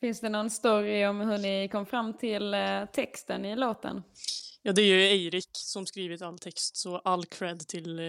Finns 0.00 0.20
det 0.20 0.28
någon 0.28 0.50
story 0.50 1.06
om 1.06 1.20
hur 1.20 1.38
ni 1.38 1.68
kom 1.72 1.86
fram 1.86 2.14
till 2.14 2.54
eh, 2.54 2.84
texten 2.92 3.44
i 3.44 3.56
låten? 3.56 4.02
Ja, 4.66 4.72
det 4.72 4.82
är 4.82 4.86
ju 4.86 5.00
Eirik 5.00 5.48
som 5.52 5.86
skrivit 5.86 6.22
all 6.22 6.38
text, 6.38 6.76
så 6.76 6.96
all 6.98 7.24
cred 7.26 7.68
till... 7.68 7.98
eh, 7.98 8.04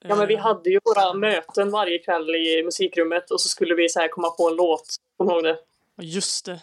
ja, 0.00 0.16
men 0.16 0.28
vi 0.28 0.34
eh, 0.34 0.40
hade 0.40 0.70
ju 0.70 0.80
våra 0.84 1.14
möten 1.14 1.70
varje 1.70 1.98
kväll 1.98 2.34
i 2.34 2.62
musikrummet 2.64 3.30
och 3.30 3.40
så 3.40 3.48
skulle 3.48 3.74
vi 3.74 3.88
så 3.88 4.00
här 4.00 4.08
komma 4.08 4.30
på 4.30 4.48
en 4.48 4.56
låt. 4.56 4.96
Kommer 5.16 5.32
ihåg 5.32 5.44
det? 5.44 5.58
ja, 5.96 6.02
Just 6.04 6.44
det. 6.46 6.62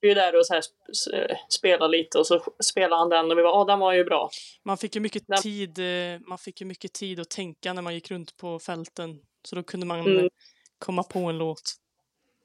Vi 0.00 0.10
är 0.10 0.14
där 0.14 0.38
och 0.38 0.46
så 0.46 0.54
här 0.54 0.60
sp- 0.60 0.90
s- 0.92 1.38
spela 1.48 1.86
lite 1.86 2.18
och 2.18 2.26
så 2.26 2.42
spelade 2.64 2.96
han 3.00 3.08
den 3.08 3.30
och 3.30 3.38
vi 3.38 3.42
var 3.42 3.50
ja 3.50 3.64
den 3.64 3.78
var 3.78 3.92
ju 3.92 4.04
bra. 4.04 4.30
Man 4.62 4.78
fick 4.78 4.94
ju 4.94 5.00
mycket 5.00 5.22
Nej. 5.28 5.38
tid, 5.42 5.78
eh, 5.78 6.20
man 6.26 6.38
fick 6.38 6.60
ju 6.60 6.66
mycket 6.66 6.92
tid 6.92 7.20
att 7.20 7.30
tänka 7.30 7.72
när 7.72 7.82
man 7.82 7.94
gick 7.94 8.10
runt 8.10 8.36
på 8.36 8.58
fälten. 8.58 9.20
Så 9.44 9.56
då 9.56 9.62
kunde 9.62 9.86
man 9.86 10.00
Mm. 10.00 10.18
eh, 10.18 10.30
komma 10.78 11.02
på 11.02 11.18
en 11.18 11.38
låt. 11.38 11.74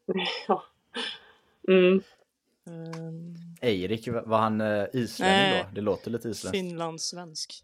Ja. 0.47 0.63
Mm. 1.67 2.03
Eirik, 3.61 4.07
var 4.07 4.37
han 4.37 4.61
eh, 4.61 4.85
islänning 4.93 5.51
Nej. 5.51 5.63
då? 5.63 5.75
Det 5.75 5.81
låter 5.81 6.11
lite 6.11 6.29
isländskt. 6.29 6.51
Finlandssvensk. 6.51 7.63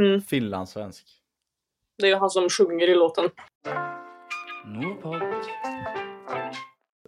Mm. 0.00 0.20
Finlandssvensk. 0.20 1.06
Det 1.98 2.06
är 2.06 2.10
ju 2.10 2.16
han 2.16 2.30
som 2.30 2.48
sjunger 2.48 2.88
i 2.88 2.94
låten. 2.94 3.30
Nordpodd. 4.66 5.22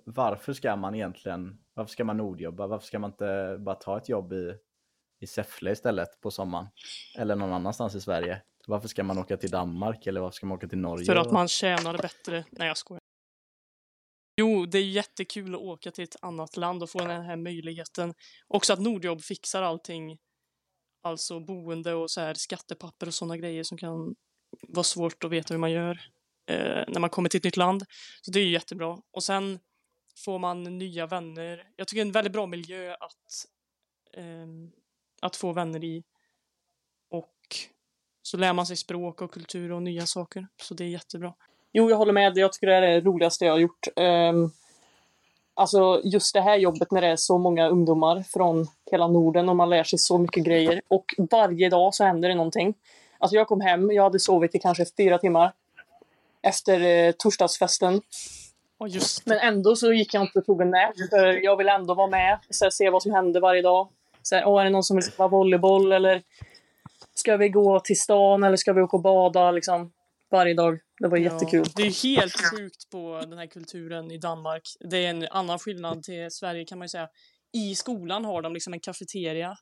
Varför 0.05 0.53
ska 0.53 0.77
man 0.77 0.95
egentligen, 0.95 1.59
varför 1.75 1.93
ska 1.93 2.05
man 2.05 2.17
nordjobba? 2.17 2.67
Varför 2.67 2.87
ska 2.87 2.99
man 2.99 3.11
inte 3.11 3.57
bara 3.61 3.75
ta 3.75 3.99
ett 3.99 4.09
jobb 4.09 4.33
i, 4.33 4.55
i 5.21 5.27
Säffle 5.27 5.71
istället 5.71 6.21
på 6.21 6.31
sommaren? 6.31 6.67
Eller 7.19 7.37
någon 7.37 7.53
annanstans 7.53 7.95
i 7.95 8.01
Sverige? 8.01 8.43
Varför 8.67 8.89
ska 8.89 9.05
man 9.05 9.19
åka 9.19 9.37
till 9.37 9.51
Danmark 9.51 10.07
eller 10.07 10.21
varför 10.21 10.35
ska 10.35 10.47
man 10.47 10.57
åka 10.57 10.69
till 10.69 10.79
Norge? 10.79 11.07
För 11.07 11.17
att 11.17 11.33
man 11.33 11.49
tjänar 11.49 11.99
bättre. 11.99 12.45
Nej, 12.51 12.69
jag 12.69 12.77
skojar. 12.77 13.01
Jo, 14.67 14.71
det 14.71 14.79
är 14.79 14.85
jättekul 14.85 15.55
att 15.55 15.61
åka 15.61 15.91
till 15.91 16.05
ett 16.05 16.17
annat 16.23 16.57
land 16.57 16.83
och 16.83 16.91
få 16.91 16.99
den 16.99 17.25
här 17.25 17.37
möjligheten. 17.37 18.15
Också 18.49 18.73
att 18.73 18.81
Nordjobb 18.81 19.23
fixar 19.23 19.63
allting. 19.63 20.19
Alltså 21.03 21.41
boende 21.41 21.95
och 21.95 22.11
så 22.11 22.21
här 22.21 22.35
skattepapper 22.35 23.07
och 23.07 23.15
sådana 23.15 23.37
grejer 23.37 23.63
som 23.65 23.79
kan 23.79 24.15
vara 24.69 24.85
svårt 24.85 25.25
att 25.25 25.31
veta 25.31 25.55
hur 25.55 25.59
man 25.59 25.73
gör 25.73 26.01
eh, 26.47 26.85
när 26.89 27.01
man 27.01 27.11
kommer 27.11 27.29
till 27.29 27.39
ett 27.39 27.45
nytt 27.45 27.57
land. 27.57 27.85
Så 28.23 28.31
det 28.31 28.41
är 28.41 28.45
ju 28.45 28.51
jättebra. 28.51 28.99
Och 29.11 29.25
sen 29.25 29.59
får 30.25 30.39
man 30.39 30.79
nya 30.79 31.07
vänner. 31.07 31.69
Jag 31.77 31.89
tycker 31.89 32.01
det 32.01 32.07
är 32.07 32.07
en 32.07 32.13
väldigt 32.13 32.33
bra 32.33 32.47
miljö 32.47 32.95
att, 32.95 33.47
eh, 34.17 34.47
att 35.21 35.37
få 35.37 35.53
vänner 35.53 35.85
i. 35.85 36.05
Och 37.11 37.57
så 38.23 38.37
lär 38.37 38.53
man 38.53 38.67
sig 38.67 38.77
språk 38.77 39.23
och 39.23 39.33
kultur 39.33 39.73
och 39.73 39.83
nya 39.83 40.07
saker. 40.07 40.49
Så 40.63 40.75
det 40.75 40.85
är 40.85 40.89
jättebra. 40.89 41.35
Jo, 41.73 41.91
jag 41.91 41.97
håller 41.97 42.13
med. 42.13 42.39
Jag 42.39 42.53
tycker 42.53 42.67
det 42.67 42.75
är 42.75 42.81
det 42.81 43.01
roligaste 43.01 43.45
jag 43.45 43.53
har 43.53 43.59
gjort. 43.59 43.87
Um, 43.97 44.51
alltså 45.55 46.01
just 46.05 46.35
det 46.35 46.41
här 46.41 46.57
jobbet 46.57 46.91
när 46.91 47.01
det 47.01 47.07
är 47.07 47.17
så 47.17 47.39
många 47.39 47.69
ungdomar 47.69 48.23
från 48.23 48.67
hela 48.91 49.09
Norden 49.09 49.49
och 49.49 49.57
man 49.57 49.71
lär 49.71 49.85
sig 49.85 49.99
så 49.99 50.19
mycket 50.19 50.45
grejer. 50.45 50.81
Och 50.89 51.15
varje 51.31 51.71
dag 51.71 51.95
så 51.95 52.05
händer 52.05 52.29
det 52.29 52.35
någonting. 52.35 52.75
Alltså 53.19 53.37
jag 53.37 53.47
kom 53.47 53.61
hem, 53.61 53.91
jag 53.93 54.03
hade 54.03 54.21
sovit 54.21 54.55
i 54.55 54.59
kanske 54.59 54.85
fyra 54.97 55.19
timmar. 55.19 55.53
Efter 56.43 56.81
eh, 56.81 57.13
torsdagsfesten. 57.13 58.01
Just 58.89 59.27
Men 59.27 59.39
ändå 59.39 59.77
så 59.77 59.93
gick 59.93 60.15
jag 60.15 60.23
inte 60.23 60.39
och 60.39 60.47
tog 60.47 60.61
en 60.63 60.71
nap. 60.71 60.95
För 61.11 61.27
jag 61.45 61.57
vill 61.57 61.69
ändå 61.69 61.95
vara 61.95 62.07
med. 62.07 62.39
Här, 62.63 62.71
se 62.71 62.91
vad 62.91 63.03
som 63.03 63.13
händer 63.13 63.41
varje 63.41 63.63
dag. 63.63 63.89
Så 64.23 64.37
här, 64.37 64.47
åh, 64.47 64.61
är 64.61 64.65
det 64.65 64.71
någon 64.71 64.83
som 64.83 64.97
vill 64.97 65.05
spela 65.05 65.29
volleyboll? 65.29 65.93
Eller 65.93 66.23
ska 67.15 67.37
vi 67.37 67.49
gå 67.49 67.81
till 67.81 68.01
stan? 68.01 68.45
Eller 68.45 68.57
ska 68.57 68.73
vi 68.73 68.83
åka 68.83 68.97
och 68.97 69.03
bada? 69.03 69.51
Liksom, 69.51 69.93
varje 70.31 70.55
dag. 70.55 70.79
Det 70.99 71.09
var 71.09 71.19
jättekul. 71.19 71.65
Ja, 71.67 71.73
det 71.77 71.83
är 71.83 72.03
helt 72.03 72.51
sjukt 72.51 72.91
på 72.91 73.21
den 73.21 73.39
här 73.39 73.47
kulturen 73.47 74.11
i 74.11 74.19
Danmark. 74.19 74.63
Det 74.81 75.07
är 75.07 75.11
en 75.11 75.27
annan 75.31 75.59
skillnad 75.59 76.03
till 76.03 76.31
Sverige 76.31 76.65
kan 76.65 76.79
man 76.79 76.85
ju 76.85 76.89
säga. 76.89 77.09
I 77.53 77.75
skolan 77.75 78.25
har 78.25 78.43
de 78.43 78.55
liksom 78.55 78.73
en 78.73 78.81
kafeteria 78.81 79.57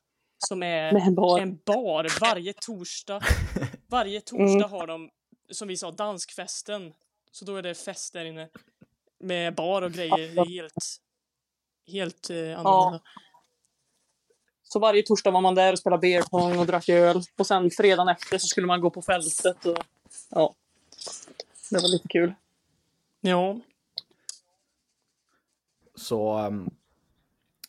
som 0.47 0.63
är 0.63 0.95
en 0.95 1.15
bar. 1.15 1.39
en 1.39 1.57
bar 1.65 2.19
varje 2.21 2.53
torsdag. 2.53 3.21
Varje 3.87 4.21
torsdag 4.21 4.67
har 4.67 4.87
de, 4.87 5.09
som 5.51 5.67
vi 5.67 5.77
sa, 5.77 5.91
danskfesten. 5.91 6.93
Så 7.31 7.45
då 7.45 7.55
är 7.55 7.61
det 7.61 7.75
fest 7.75 8.13
där 8.13 8.25
inne. 8.25 8.49
Med 9.19 9.55
bar 9.55 9.81
och 9.81 9.91
grejer. 9.91 10.17
Det 10.17 10.41
är 10.41 10.45
helt, 10.45 10.97
helt 11.91 12.29
eh, 12.29 12.59
annorlunda. 12.59 13.01
Så 14.63 14.79
varje 14.79 15.03
torsdag 15.03 15.31
var 15.31 15.41
man 15.41 15.55
där 15.55 15.73
och 15.73 15.79
spelade 15.79 16.01
beer 16.01 16.21
pong 16.21 16.59
och 16.59 16.65
drack 16.65 16.89
öl. 16.89 17.21
Och 17.37 17.47
sen 17.47 17.71
fredagen 17.71 18.07
efter 18.07 18.37
så 18.37 18.47
skulle 18.47 18.67
man 18.67 18.81
gå 18.81 18.89
på 18.89 19.01
fältet. 19.01 19.65
Och, 19.65 19.77
ja. 20.29 20.55
Det 21.69 21.81
var 21.81 21.89
lite 21.89 22.07
kul. 22.07 22.33
Ja. 23.21 23.59
Så 25.95 26.39
um, 26.39 26.69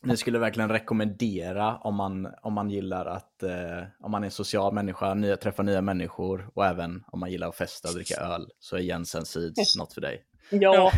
ni 0.02 0.16
skulle 0.16 0.38
verkligen 0.38 0.68
rekommendera 0.68 1.76
om 1.76 1.94
man, 1.94 2.28
om 2.42 2.52
man 2.52 2.70
gillar 2.70 3.06
att, 3.06 3.42
eh, 3.42 3.82
om 4.00 4.10
man 4.10 4.22
är 4.22 4.26
en 4.26 4.30
social 4.30 4.74
människa, 4.74 5.14
nya, 5.14 5.36
träffa 5.36 5.62
nya 5.62 5.80
människor 5.80 6.50
och 6.54 6.66
även 6.66 7.04
om 7.06 7.20
man 7.20 7.30
gillar 7.30 7.48
att 7.48 7.56
festa 7.56 7.88
och 7.88 7.94
dricka 7.94 8.16
öl 8.16 8.50
så 8.60 8.76
är 8.76 8.80
Jensen 8.80 9.26
Seeds 9.26 9.76
något 9.76 9.92
för 9.92 10.00
dig. 10.00 10.24
Ja, 10.50 10.92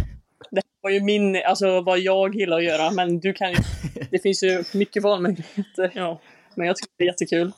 det 0.50 0.62
var 0.80 0.90
ju 0.90 1.00
min, 1.00 1.42
alltså 1.46 1.80
vad 1.80 1.98
jag 1.98 2.34
gillar 2.34 2.56
att 2.56 2.64
göra. 2.64 2.90
Men 2.90 3.20
du 3.20 3.32
kan 3.32 3.50
ju, 3.50 3.56
det 4.10 4.18
finns 4.18 4.42
ju 4.42 4.64
mycket 4.74 5.02
valmöjligheter. 5.02 5.92
ja. 5.94 6.20
Men 6.54 6.66
jag 6.66 6.76
tycker 6.76 6.92
det 6.96 7.04
är 7.04 7.08
jättekul. 7.08 7.52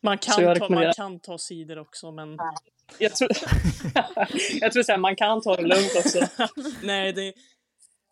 Man 0.00 0.18
kan, 0.18 0.58
ta, 0.58 0.68
man 0.68 0.92
kan 0.92 1.20
ta 1.20 1.38
sidor 1.38 1.78
också 1.78 2.10
men 2.10 2.38
Jag 2.98 3.16
tror, 3.16 3.28
jag 4.60 4.72
tror 4.72 4.82
så 4.82 4.92
här, 4.92 4.98
man 4.98 5.16
kan 5.16 5.40
ta 5.42 5.56
det 5.56 5.62
lugnt 5.62 5.92
också. 5.98 6.28
nej 6.82 7.12
det, 7.12 7.34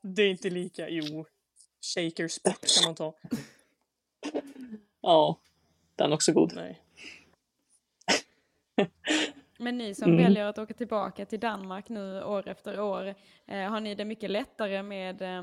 det 0.02 0.22
är 0.22 0.30
inte 0.30 0.50
lika, 0.50 0.88
jo. 0.88 1.24
Shaker 1.94 2.28
sport 2.28 2.60
kan 2.76 2.84
man 2.84 2.94
ta. 2.94 3.14
Ja, 5.00 5.38
den 5.96 6.10
är 6.10 6.14
också 6.14 6.32
god. 6.32 6.52
Nej. 6.54 6.82
Men 9.58 9.78
ni 9.78 9.94
som 9.94 10.12
Mm. 10.12 10.24
väljer 10.24 10.44
att 10.44 10.58
åka 10.58 10.74
tillbaka 10.74 11.26
till 11.26 11.40
Danmark 11.40 11.88
nu 11.88 12.22
år 12.22 12.48
efter 12.48 12.80
år, 12.80 13.14
eh, 13.46 13.70
har 13.70 13.80
ni 13.80 13.94
det 13.94 14.04
mycket 14.04 14.30
lättare 14.30 14.82
med 14.82 15.22
eh, 15.22 15.42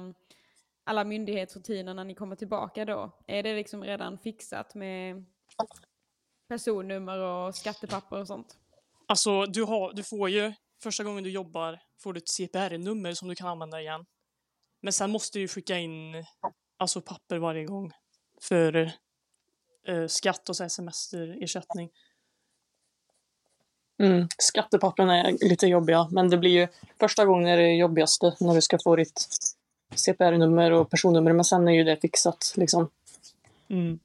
alla 0.84 1.04
myndighetsrutiner 1.04 1.94
när 1.94 2.04
ni 2.04 2.16
kommer 2.16 2.36
tillbaka 2.36 2.86
då? 2.86 3.12
Är 3.28 3.44
det 3.44 3.56
liksom 3.56 3.84
redan 3.84 4.18
fixat 4.18 4.76
med 4.76 5.26
personnummer 6.48 7.18
och 7.20 7.56
skattepapper 7.56 8.20
och 8.22 8.28
sånt? 8.28 8.58
Alltså 9.08 9.46
du, 9.46 9.64
har, 9.64 9.94
du 9.94 10.04
får 10.04 10.30
ju, 10.30 10.54
första 10.84 11.04
gången 11.04 11.24
du 11.24 11.30
jobbar 11.30 11.80
får 12.00 12.14
du 12.14 12.18
ett 12.18 12.30
CPR-nummer 12.30 13.14
som 13.14 13.28
du 13.28 13.36
kan 13.36 13.48
använda 13.48 13.82
igen. 13.82 14.06
Men 14.82 14.94
sen 14.94 15.12
måste 15.12 15.40
du 15.40 15.48
skicka 15.48 15.78
in 15.78 16.26
alltså 16.78 17.02
papper 17.02 17.38
varje 17.38 17.66
gång 17.66 17.92
för 18.42 18.92
eh, 19.88 20.08
skatt 20.08 20.50
och 20.50 20.56
så 20.56 20.64
här 20.64 20.70
semesterersättning. 20.70 21.90
Mm. 23.98 24.28
Skattepappen 24.38 25.10
är 25.10 25.50
lite 25.50 25.68
jobbiga, 25.68 26.08
men 26.12 26.30
det 26.30 26.38
blir 26.38 26.52
ju 26.52 26.68
första 27.00 27.26
gången 27.26 27.48
är 27.48 27.58
det 27.58 27.76
jobbigaste 27.76 28.36
när 28.40 28.56
du 28.56 28.62
ska 28.62 28.78
få 28.84 28.96
ditt 28.96 29.28
CPR-nummer 29.96 30.72
och 30.72 30.90
personnummer, 30.90 31.34
men 31.34 31.46
sen 31.46 31.68
är 31.68 31.72
ju 31.72 31.84
det 31.84 31.98
fixat 32.02 32.54
liksom. 32.56 32.90
Mm. 33.68 34.00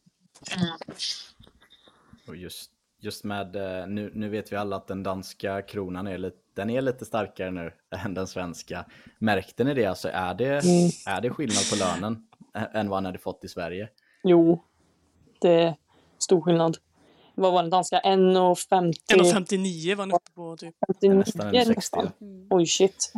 Och 2.27 2.37
just, 2.37 2.71
just 3.01 3.25
med, 3.25 3.57
eh, 3.57 3.87
nu, 3.87 4.11
nu 4.15 4.29
vet 4.29 4.53
vi 4.53 4.57
alla 4.57 4.77
att 4.77 4.87
den 4.87 5.03
danska 5.03 5.63
kronan 5.63 6.07
är 6.07 6.19
lite, 6.19 6.37
den 6.57 6.71
är 6.71 6.83
lite 6.83 7.05
starkare 7.05 7.51
nu 7.51 7.73
än 8.05 8.15
den 8.15 8.27
svenska. 8.27 8.85
Märkte 9.19 9.65
ni 9.65 9.75
det? 9.75 9.87
Alltså 9.87 10.09
är 10.13 10.35
det, 10.35 10.65
Mm. 10.65 10.91
är 11.07 11.21
det 11.21 11.31
skillnad 11.31 11.71
på 11.71 11.77
lönen 11.77 12.27
än 12.75 12.89
vad 12.89 12.97
han 12.97 13.05
hade 13.05 13.19
fått 13.19 13.45
i 13.45 13.49
Sverige? 13.49 13.89
Jo, 14.25 14.65
det 15.41 15.51
är 15.63 15.75
stor 16.19 16.41
skillnad. 16.41 16.77
Vad 17.35 17.53
var 17.53 17.63
den 17.63 17.71
danska? 17.71 18.01
1,50? 18.01 18.93
1,59 19.13 19.95
var 19.95 20.03
han 20.03 20.13
uppe 20.13 20.31
på 20.35 20.57
typ. 20.57 20.75
Nästan 21.03 21.55
en 21.55 21.67
60. 21.67 21.75
nästan. 21.75 22.11
Oj, 22.51 22.67
shit. 22.67 23.13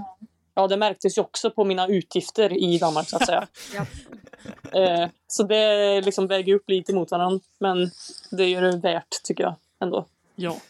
Ja, 0.54 0.66
det 0.68 0.76
märktes 0.76 1.18
ju 1.18 1.22
också 1.22 1.50
på 1.50 1.64
mina 1.64 1.88
utgifter 1.88 2.52
i 2.64 2.78
Danmark 2.78 3.08
så 3.08 3.16
att 3.16 3.26
säga. 3.26 3.46
Ja. 3.74 3.86
Eh, 4.72 5.08
så 5.26 5.42
det 5.42 6.00
liksom 6.00 6.26
väger 6.26 6.54
upp 6.54 6.68
lite 6.68 6.94
mot 6.94 7.10
varandra. 7.10 7.40
Men 7.60 7.90
det 8.30 8.48
gör 8.48 8.62
det 8.62 8.76
värt 8.76 9.22
tycker 9.24 9.44
jag 9.44 9.54
ändå. 9.82 10.06
Ja. 10.34 10.60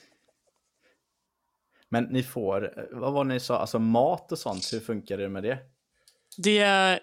Men 1.89 2.05
ni 2.05 2.23
får, 2.23 2.79
eh, 2.79 2.85
vad 2.91 3.13
var 3.13 3.25
det 3.25 3.29
ni 3.35 3.41
sa, 3.41 3.59
alltså 3.59 3.79
mat 3.79 4.33
och 4.33 4.39
sånt, 4.39 4.73
hur 4.73 4.81
funkar 4.81 5.19
det 5.19 5.29
med 5.29 5.43
det? 5.43 5.59
Det 6.37 6.59
är, 6.59 7.01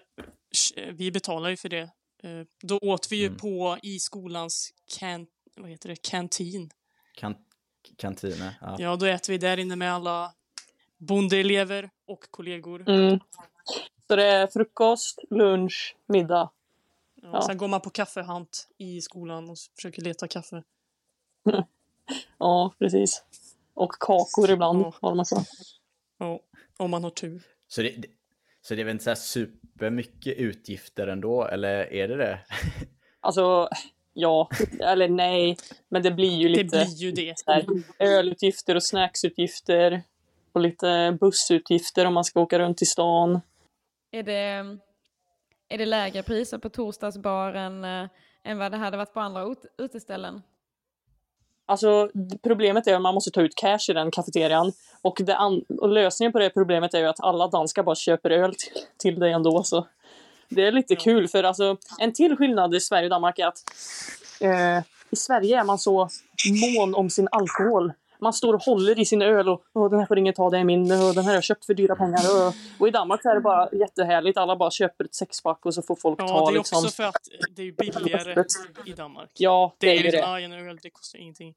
vi 0.92 1.10
betalar 1.12 1.50
ju 1.50 1.56
för 1.56 1.68
det. 1.68 1.90
Eh, 2.22 2.46
Då 2.62 2.78
åt 2.78 3.12
vi 3.12 3.16
ju 3.16 3.26
Mm. 3.26 3.38
på 3.38 3.78
i 3.82 3.98
skolans 3.98 4.74
can, 4.98 5.26
vad 5.56 5.70
heter 5.70 5.88
det, 5.88 5.96
kantin. 6.02 6.70
Kan, 7.14 7.34
kantiner? 7.96 8.54
Ja. 8.60 8.76
Ja, 8.78 8.96
då 8.96 9.06
äter 9.06 9.32
vi 9.32 9.38
där 9.38 9.56
inne 9.56 9.76
med 9.76 9.92
alla 9.94 10.32
bondeelever 10.98 11.90
och 12.06 12.30
kollegor. 12.30 12.88
Mm. 12.88 13.20
Så 14.08 14.16
det 14.16 14.24
är 14.26 14.46
frukost, 14.46 15.18
lunch, 15.30 15.96
middag. 16.06 16.50
Ja, 17.22 17.28
Ja. 17.32 17.42
Sen 17.42 17.58
går 17.58 17.68
man 17.68 17.80
på 17.80 17.90
kaffehant 17.90 18.68
i 18.78 19.00
skolan 19.00 19.50
och 19.50 19.56
försöker 19.76 20.02
leta 20.02 20.28
kaffe. 20.28 20.62
Ja, 22.38 22.74
precis. 22.78 23.24
Och 23.74 23.92
kakor 23.92 24.50
ibland 24.50 24.80
Ja. 24.82 24.94
har 25.00 25.10
de 25.10 25.20
också. 25.20 25.36
Ja, 26.18 26.40
om 26.76 26.90
man 26.90 27.04
har 27.04 27.10
tur. 27.10 27.42
Så, 27.68 27.82
det, 27.82 27.88
det- 27.90 28.08
så 28.62 28.74
det 28.74 28.80
är 28.80 28.84
väl 28.84 28.92
inte 28.92 29.04
så 29.04 29.10
här 29.10 29.14
supermycket 29.14 30.36
utgifter 30.38 31.06
ändå, 31.06 31.44
eller 31.44 31.92
är 31.92 32.08
det 32.08 32.16
det? 32.16 32.38
Alltså, 33.22 33.68
ja, 34.12 34.48
eller 34.80 35.08
nej. 35.08 35.56
Men 35.88 36.02
det 36.02 36.10
blir 36.10 36.36
ju 36.36 36.48
Det 36.48 36.62
lite 36.62 36.76
blir 36.76 36.96
ju 36.96 37.10
det. 37.12 37.38
så 37.38 37.52
här, 37.52 37.64
ölutgifter 37.98 38.74
och 38.74 38.82
snacksutgifter. 38.84 40.02
Och 40.52 40.60
lite 40.60 41.16
bussutgifter 41.20 42.06
om 42.06 42.14
man 42.14 42.24
ska 42.24 42.40
åka 42.40 42.58
runt 42.58 42.82
i 42.82 42.86
stan. 42.86 43.40
Är 44.10 44.22
det, 44.22 44.78
är 45.68 45.78
det 45.78 45.86
lägre 45.86 46.22
priser 46.22 46.58
på 46.58 46.68
torsdagsbaren 46.68 47.84
eh, 47.84 48.08
än 48.44 48.58
vad 48.58 48.72
det 48.72 48.78
hade 48.78 48.96
varit 48.96 49.14
på 49.14 49.20
andra 49.20 49.42
ut- 49.42 49.66
uteställen? 49.78 50.42
Alltså 51.70 52.10
problemet 52.42 52.86
är 52.86 52.94
att 52.94 53.02
man 53.02 53.14
måste 53.14 53.30
ta 53.30 53.42
ut 53.42 53.54
cash 53.54 53.90
i 53.90 53.92
den 53.92 54.10
kafeterian. 54.10 54.72
Och, 55.02 55.20
och 55.80 55.88
lösningen 55.88 56.32
på 56.32 56.38
det 56.38 56.50
problemet 56.50 56.94
är 56.94 56.98
ju 56.98 57.06
att 57.06 57.20
alla 57.20 57.48
danskar 57.48 57.82
bara 57.82 57.94
köper 57.94 58.30
öl 58.30 58.54
till, 58.54 58.72
till 58.98 59.20
dig 59.20 59.32
ändå. 59.32 59.62
Så 59.62 59.86
det 60.48 60.66
är 60.66 60.72
lite 60.72 60.96
kul 60.96 61.28
för 61.28 61.44
alltså 61.44 61.76
en 61.98 62.12
till 62.12 62.36
skillnad 62.36 62.74
i 62.74 62.80
Sverige 62.80 63.04
och 63.04 63.10
Danmark 63.10 63.38
är 63.38 63.46
att 63.46 63.58
eh, 64.40 64.78
i 65.10 65.16
Sverige 65.16 65.60
är 65.60 65.64
man 65.64 65.78
så 65.78 66.08
mån 66.76 66.94
om 66.94 67.10
sin 67.10 67.28
alkohol. 67.32 67.92
Man 68.20 68.32
står 68.32 68.54
och 68.54 68.62
håller 68.62 68.98
i 68.98 69.04
sin 69.04 69.22
öl 69.22 69.48
och 69.48 69.64
Åh, 69.72 69.90
den 69.90 69.98
här 69.98 70.06
får 70.06 70.18
ingen 70.18 70.34
ta, 70.34 70.50
det 70.50 70.58
är 70.58 70.64
min, 70.64 70.80
och 70.80 71.14
den 71.14 71.16
här 71.16 71.24
har 71.24 71.34
jag 71.34 71.44
köpt 71.44 71.64
för 71.64 71.74
dyra 71.74 71.96
pengar. 71.96 72.20
Och, 72.36 72.54
och 72.78 72.88
i 72.88 72.90
Danmark 72.90 73.24
är 73.24 73.34
det 73.34 73.40
bara 73.40 73.68
jättehärligt, 73.72 74.38
alla 74.38 74.56
bara 74.56 74.70
köper 74.70 75.04
ett 75.04 75.14
sexpack 75.14 75.66
och 75.66 75.74
så 75.74 75.82
får 75.82 75.96
folk 75.96 76.20
Ja, 76.20 76.28
ta 76.28 76.50
det 76.50 76.56
är 76.56 76.58
liksom. 76.58 76.78
också 76.78 76.90
för 76.90 77.02
att 77.02 77.28
det 77.50 77.62
är 77.62 77.72
billigare 77.72 78.44
i 78.86 78.92
Danmark. 78.92 79.30
Ja, 79.34 79.74
Det 79.78 79.98
är 79.98 80.12
ju 80.12 80.20
ah, 80.20 80.40
en 80.40 80.52
öl, 80.52 80.78
det 80.82 80.90
kostar 80.90 81.18
ingenting. 81.18 81.54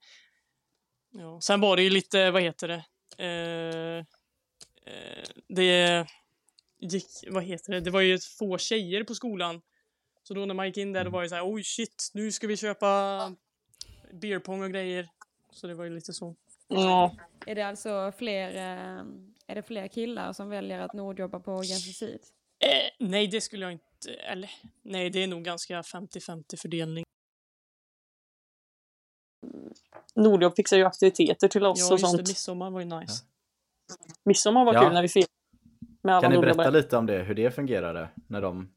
Ja. 1.12 1.42
Sen 1.42 1.62
var 1.62 1.76
det 1.76 1.84
ju 1.84 1.90
lite, 1.90 2.32
vad 2.32 2.42
heter 2.42 2.68
det? 2.68 2.84
Eh, 3.18 3.98
eh, 4.94 5.24
det 5.48 6.06
gick, 6.80 7.06
vad 7.30 7.44
heter 7.44 7.72
det? 7.72 7.80
Det 7.80 7.92
var 7.92 8.02
ju 8.02 8.20
få 8.20 8.58
tjejer 8.58 9.04
på 9.04 9.16
skolan. 9.16 9.62
Så 10.24 10.34
då 10.34 10.46
när 10.46 10.54
man 10.54 10.68
gick 10.68 10.78
in 10.78 10.94
där 10.94 11.04
då 11.04 11.10
var 11.10 11.24
det 11.24 11.30
så 11.30 11.36
här, 11.36 11.54
oj 11.54 11.64
shit, 11.64 12.12
nu 12.14 12.32
ska 12.32 12.48
vi 12.48 12.58
köpa 12.58 13.36
beer 14.14 14.40
pong 14.40 14.64
och 14.64 14.72
grejer. 14.72 15.10
Så 15.52 15.68
det 15.68 15.74
var 15.74 15.84
ju 15.84 15.96
lite 15.96 16.14
så. 16.14 16.36
Ja. 16.68 17.16
Är 17.46 17.56
det 17.56 17.62
alltså 17.62 18.12
fler, 18.18 18.56
eh, 18.56 19.04
är 19.48 19.56
det 19.56 19.64
fler 19.64 19.88
killar 19.88 20.34
som 20.34 20.50
väljer 20.50 20.80
att 20.80 20.94
nordjobba 20.94 21.40
på 21.40 21.64
Jensen 21.64 21.94
Seed? 21.94 22.20
Eh, 22.60 22.70
nej, 23.10 23.28
det 23.28 23.42
skulle 23.42 23.66
jag 23.66 23.72
inte, 23.72 24.14
eller 24.14 24.52
nej, 24.82 25.10
det 25.10 25.24
är 25.24 25.28
nog 25.28 25.44
ganska 25.44 25.82
50-50 25.82 26.58
fördelning. 26.58 27.04
Nordjobb 30.16 30.56
fixar 30.56 30.78
ju 30.78 30.84
aktiviteter 30.86 31.48
till 31.48 31.66
oss 31.66 31.80
Ja, 31.80 31.86
och 31.86 31.92
just 32.00 32.06
sånt. 32.12 32.18
det, 32.26 32.30
midsommar 32.32 32.70
var 32.70 32.80
ju 32.80 32.86
nice. 32.86 33.24
Midsommar 34.24 34.66
var 34.66 34.74
Ja. 34.74 34.82
kul 34.84 34.94
när 34.94 35.02
vi 35.02 35.08
firade 35.10 35.28
med 36.02 36.16
alla 36.16 36.22
Kan 36.22 36.32
ni 36.32 36.38
berätta 36.42 36.70
lite 36.70 36.98
om 36.98 37.06
det, 37.06 37.24
hur 37.24 37.36
det 37.36 37.52
fungerade 37.52 38.10
när 38.28 38.42
de 38.42 38.74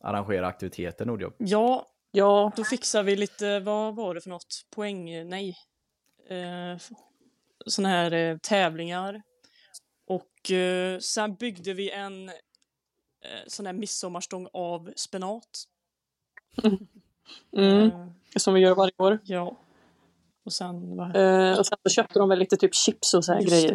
arrangerar 0.00 0.42
aktiviteter 0.42 1.04
Nordjobb? 1.06 1.34
Ja, 1.38 1.86
Ja, 2.12 2.52
Då 2.56 2.64
fixar 2.64 3.02
vi 3.02 3.16
lite, 3.16 3.60
vad 3.60 3.96
var 3.96 4.14
det 4.14 4.20
för 4.20 4.30
något? 4.30 4.66
Poäng, 4.70 5.28
nej. 5.28 5.56
Eh, 6.28 6.78
såna 7.66 7.88
här 7.88 8.12
eh, 8.12 8.36
tävlingar. 8.38 9.22
Och 10.06 10.50
eh, 10.50 10.98
sen 10.98 11.34
byggde 11.34 11.72
vi 11.74 11.90
en 11.90 12.28
eh, 12.28 12.34
sån 13.46 13.66
här 13.66 13.72
midsommarstång 13.72 14.48
av 14.52 14.92
spenat. 14.96 15.64
mm, 17.56 17.90
Eh, 17.90 18.06
som 18.36 18.54
vi 18.54 18.60
gör 18.60 18.74
varje 18.74 18.92
år. 18.98 19.18
ja. 19.24 19.56
Och 20.44 20.52
sen 20.52 20.96
vad, 20.96 21.16
Eh, 21.16 21.58
och 21.58 21.66
sen 21.66 21.78
så 21.82 21.90
köpte 21.90 22.18
de 22.18 22.28
väl 22.28 22.38
lite 22.38 22.56
typ 22.56 22.74
chips 22.74 23.14
och 23.14 23.24
så 23.24 23.32
här 23.32 23.40
Just 23.40 23.52
grejer. 23.52 23.70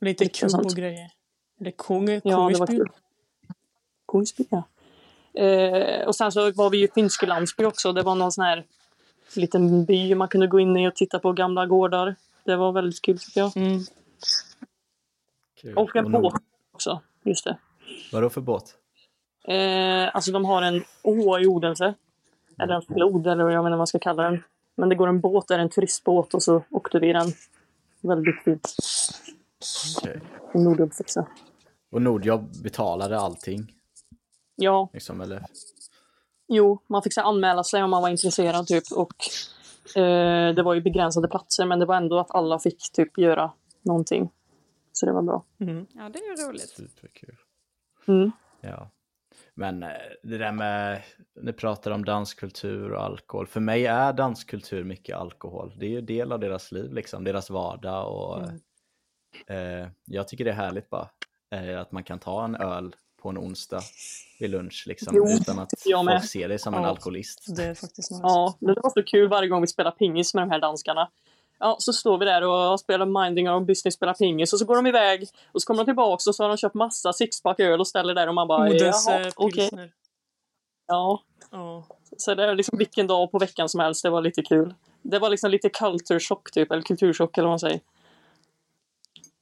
det. 0.00 0.06
lite 0.06 0.24
lite 0.24 0.40
kub 0.40 0.50
sånt. 0.50 0.64
och 0.66 0.72
grejer. 0.76 1.10
Eller 1.60 1.70
kung, 1.70 2.08
Ja, 2.08 2.48
det 2.52 2.58
var 2.58 2.66
kul. 2.66 2.88
Kungsby, 4.12 4.44
ja. 4.50 4.62
Eh, 5.42 6.06
och 6.06 6.16
sen 6.16 6.32
så 6.32 6.52
var 6.52 6.70
vi 6.70 6.78
ju 6.78 6.88
Finske 6.94 7.26
Landsby 7.26 7.64
också. 7.64 7.92
Det 7.92 8.02
var 8.02 8.14
någon 8.14 8.32
sån 8.32 8.44
här 8.44 8.66
liten 9.36 9.84
by 9.84 10.14
man 10.14 10.28
kunde 10.28 10.46
gå 10.46 10.60
in 10.60 10.76
i 10.76 10.88
och 10.88 10.94
titta 10.94 11.18
på 11.18 11.32
gamla 11.32 11.66
gårdar. 11.66 12.16
Det 12.44 12.56
var 12.56 12.72
väldigt 12.72 13.02
kul 13.02 13.18
tycker 13.18 13.40
jag. 13.40 13.56
Mm. 13.56 13.80
Kul. 15.60 15.76
Och 15.76 15.96
en 15.96 16.12
båt 16.12 16.34
också. 16.72 17.00
Just 17.22 17.44
det. 17.44 17.58
Vadå 18.12 18.30
för 18.30 18.40
båt? 18.40 18.74
Eh, 19.48 20.14
alltså 20.14 20.32
de 20.32 20.44
har 20.44 20.62
en 20.62 20.84
å 21.02 21.38
i 21.38 21.46
Odense. 21.46 21.94
Eller 22.58 22.74
en 22.74 22.82
flod 22.82 23.26
eller 23.26 23.48
jag 23.48 23.48
vet 23.48 23.58
inte 23.58 23.70
vad 23.70 23.78
man 23.78 23.86
ska 23.86 23.98
kalla 23.98 24.22
den. 24.22 24.42
Men 24.74 24.88
det 24.88 24.94
går 24.94 25.08
en 25.08 25.20
båt 25.20 25.48
där, 25.48 25.58
en 25.58 25.68
turistbåt 25.70 26.34
och 26.34 26.42
så 26.42 26.64
åkte 26.70 26.98
vi 26.98 27.12
den. 27.12 27.32
Väldigt 28.00 28.42
fint. 28.44 28.76
Okej. 29.98 30.20
I 30.54 30.58
Norduppväxa. 30.58 31.26
Och 31.90 32.02
Nordjobb 32.02 32.62
betalade 32.62 33.18
allting? 33.18 33.74
Ja, 34.56 34.88
Liksom, 34.92 35.20
eller? 35.20 35.44
Jo, 36.48 36.82
man 36.86 37.02
fick 37.02 37.14
så 37.14 37.20
anmäla 37.20 37.64
sig 37.64 37.82
om 37.82 37.90
man 37.90 38.02
var 38.02 38.08
intresserad 38.08 38.66
typ. 38.66 38.84
Och 38.92 39.14
eh, 39.96 40.54
det 40.54 40.62
var 40.62 40.74
ju 40.74 40.80
begränsade 40.80 41.28
platser 41.28 41.66
men 41.66 41.78
det 41.78 41.86
var 41.86 41.96
ändå 41.96 42.18
att 42.18 42.34
alla 42.34 42.58
fick 42.58 42.92
typ 42.92 43.18
göra 43.18 43.52
någonting. 43.82 44.30
Så 44.92 45.06
det 45.06 45.12
var 45.12 45.22
bra. 45.22 45.44
Mm. 45.60 45.86
Ja, 45.94 46.08
det 46.08 46.18
är 46.18 46.38
ju 46.38 46.48
roligt. 46.48 46.68
Superkul. 46.68 47.36
Mm. 48.06 48.32
Ja. 48.60 48.90
Men 49.54 49.82
eh, 49.82 49.88
det 50.22 50.38
där 50.38 50.52
med, 50.52 51.02
ni 51.40 51.52
pratar 51.52 51.90
om 51.90 52.04
danskultur 52.04 52.92
och 52.92 53.04
alkohol. 53.04 53.46
För 53.46 53.60
mig 53.60 53.86
är 53.86 54.12
danskultur 54.12 54.84
mycket 54.84 55.16
alkohol. 55.16 55.74
Det 55.78 55.86
är 55.86 55.90
ju 55.90 56.00
del 56.00 56.32
av 56.32 56.40
deras 56.40 56.72
liv, 56.72 56.92
liksom, 56.92 57.24
deras 57.24 57.50
vardag. 57.50 58.12
Och, 58.12 58.42
eh, 59.54 59.88
jag 60.04 60.28
tycker 60.28 60.44
det 60.44 60.50
är 60.50 60.54
härligt 60.54 60.90
bara. 60.90 61.08
Eh, 61.50 61.80
att 61.80 61.92
man 61.92 62.04
kan 62.04 62.18
ta 62.18 62.44
en 62.44 62.54
öl 62.54 62.96
på 63.22 63.28
en 63.28 63.38
onsdag 63.38 63.80
vid 64.40 64.50
lunch 64.50 64.84
liksom, 64.86 65.16
Jo, 65.16 65.28
utan 65.28 65.58
att 65.58 65.70
folk 66.10 66.24
ser 66.24 66.48
dig 66.48 66.58
som 66.58 66.74
en 66.74 66.82
Ja. 66.82 66.88
alkoholist. 66.88 67.56
Det 67.56 67.64
är 67.64 67.74
faktiskt 67.74 68.10
nice. 68.10 68.22
Ja, 68.22 68.54
det 68.60 68.74
var 68.82 68.90
så 68.90 69.02
kul 69.02 69.28
varje 69.28 69.48
gång 69.48 69.60
vi 69.60 69.66
spelar 69.66 69.90
pingis 69.90 70.34
med 70.34 70.42
de 70.42 70.50
här 70.50 70.60
danskarna. 70.60 71.10
Ja, 71.60 71.76
så 71.78 71.92
står 71.92 72.18
vi 72.18 72.24
där 72.24 72.42
och 72.42 72.80
spelar 72.80 73.24
minding 73.24 73.50
och 73.50 73.62
business 73.62 73.94
spelar 73.94 74.14
pingis 74.14 74.52
och 74.52 74.58
så 74.58 74.64
går 74.64 74.76
de 74.76 74.86
iväg 74.86 75.28
och 75.52 75.62
så 75.62 75.66
kommer 75.66 75.78
de 75.78 75.84
tillbaks 75.84 76.26
och 76.26 76.34
så 76.34 76.42
har 76.44 76.48
de 76.48 76.56
köpt 76.56 76.74
massa 76.74 77.12
sixpack 77.12 77.60
öl 77.60 77.80
och 77.80 77.88
ställer 77.88 78.14
där 78.14 78.28
och 78.28 78.34
man 78.34 78.48
bara 78.48 78.68
Odens 78.70 79.06
jaha, 79.08 79.20
eh, 79.20 79.32
okej. 79.36 79.52
pilsner. 79.60 79.92
Ja, 80.86 81.22
Ja. 81.50 81.84
så 82.16 82.34
det 82.34 82.44
är 82.44 82.54
liksom 82.54 82.78
vilken 82.78 83.06
dag 83.06 83.30
på 83.32 83.38
veckan 83.38 83.68
som 83.68 83.80
helst. 83.80 84.02
Det 84.02 84.10
var 84.10 84.22
lite 84.22 84.42
kul. 84.42 84.74
Det 85.02 85.18
var 85.18 85.30
liksom 85.30 85.50
lite 85.50 85.68
culture 85.68 86.20
shock 86.20 86.50
typ, 86.50 86.72
eller 86.72 86.82
kulturchock 86.82 87.38
eller 87.38 87.46
vad 87.48 87.52
man 87.52 87.58
säger. 87.60 87.80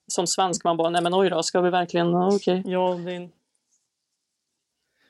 Som 0.08 0.26
svensk 0.26 0.64
man 0.64 0.76
bara, 0.76 0.90
nej 0.90 1.02
men 1.02 1.14
oj 1.14 1.30
då, 1.30 1.42
ska 1.42 1.60
vi 1.60 1.70
verkligen, 1.70 2.10
ja, 2.10 2.34
okej. 2.34 2.62
ja, 2.66 2.94
det 3.04 3.12
är 3.12 3.16
en... 3.16 3.30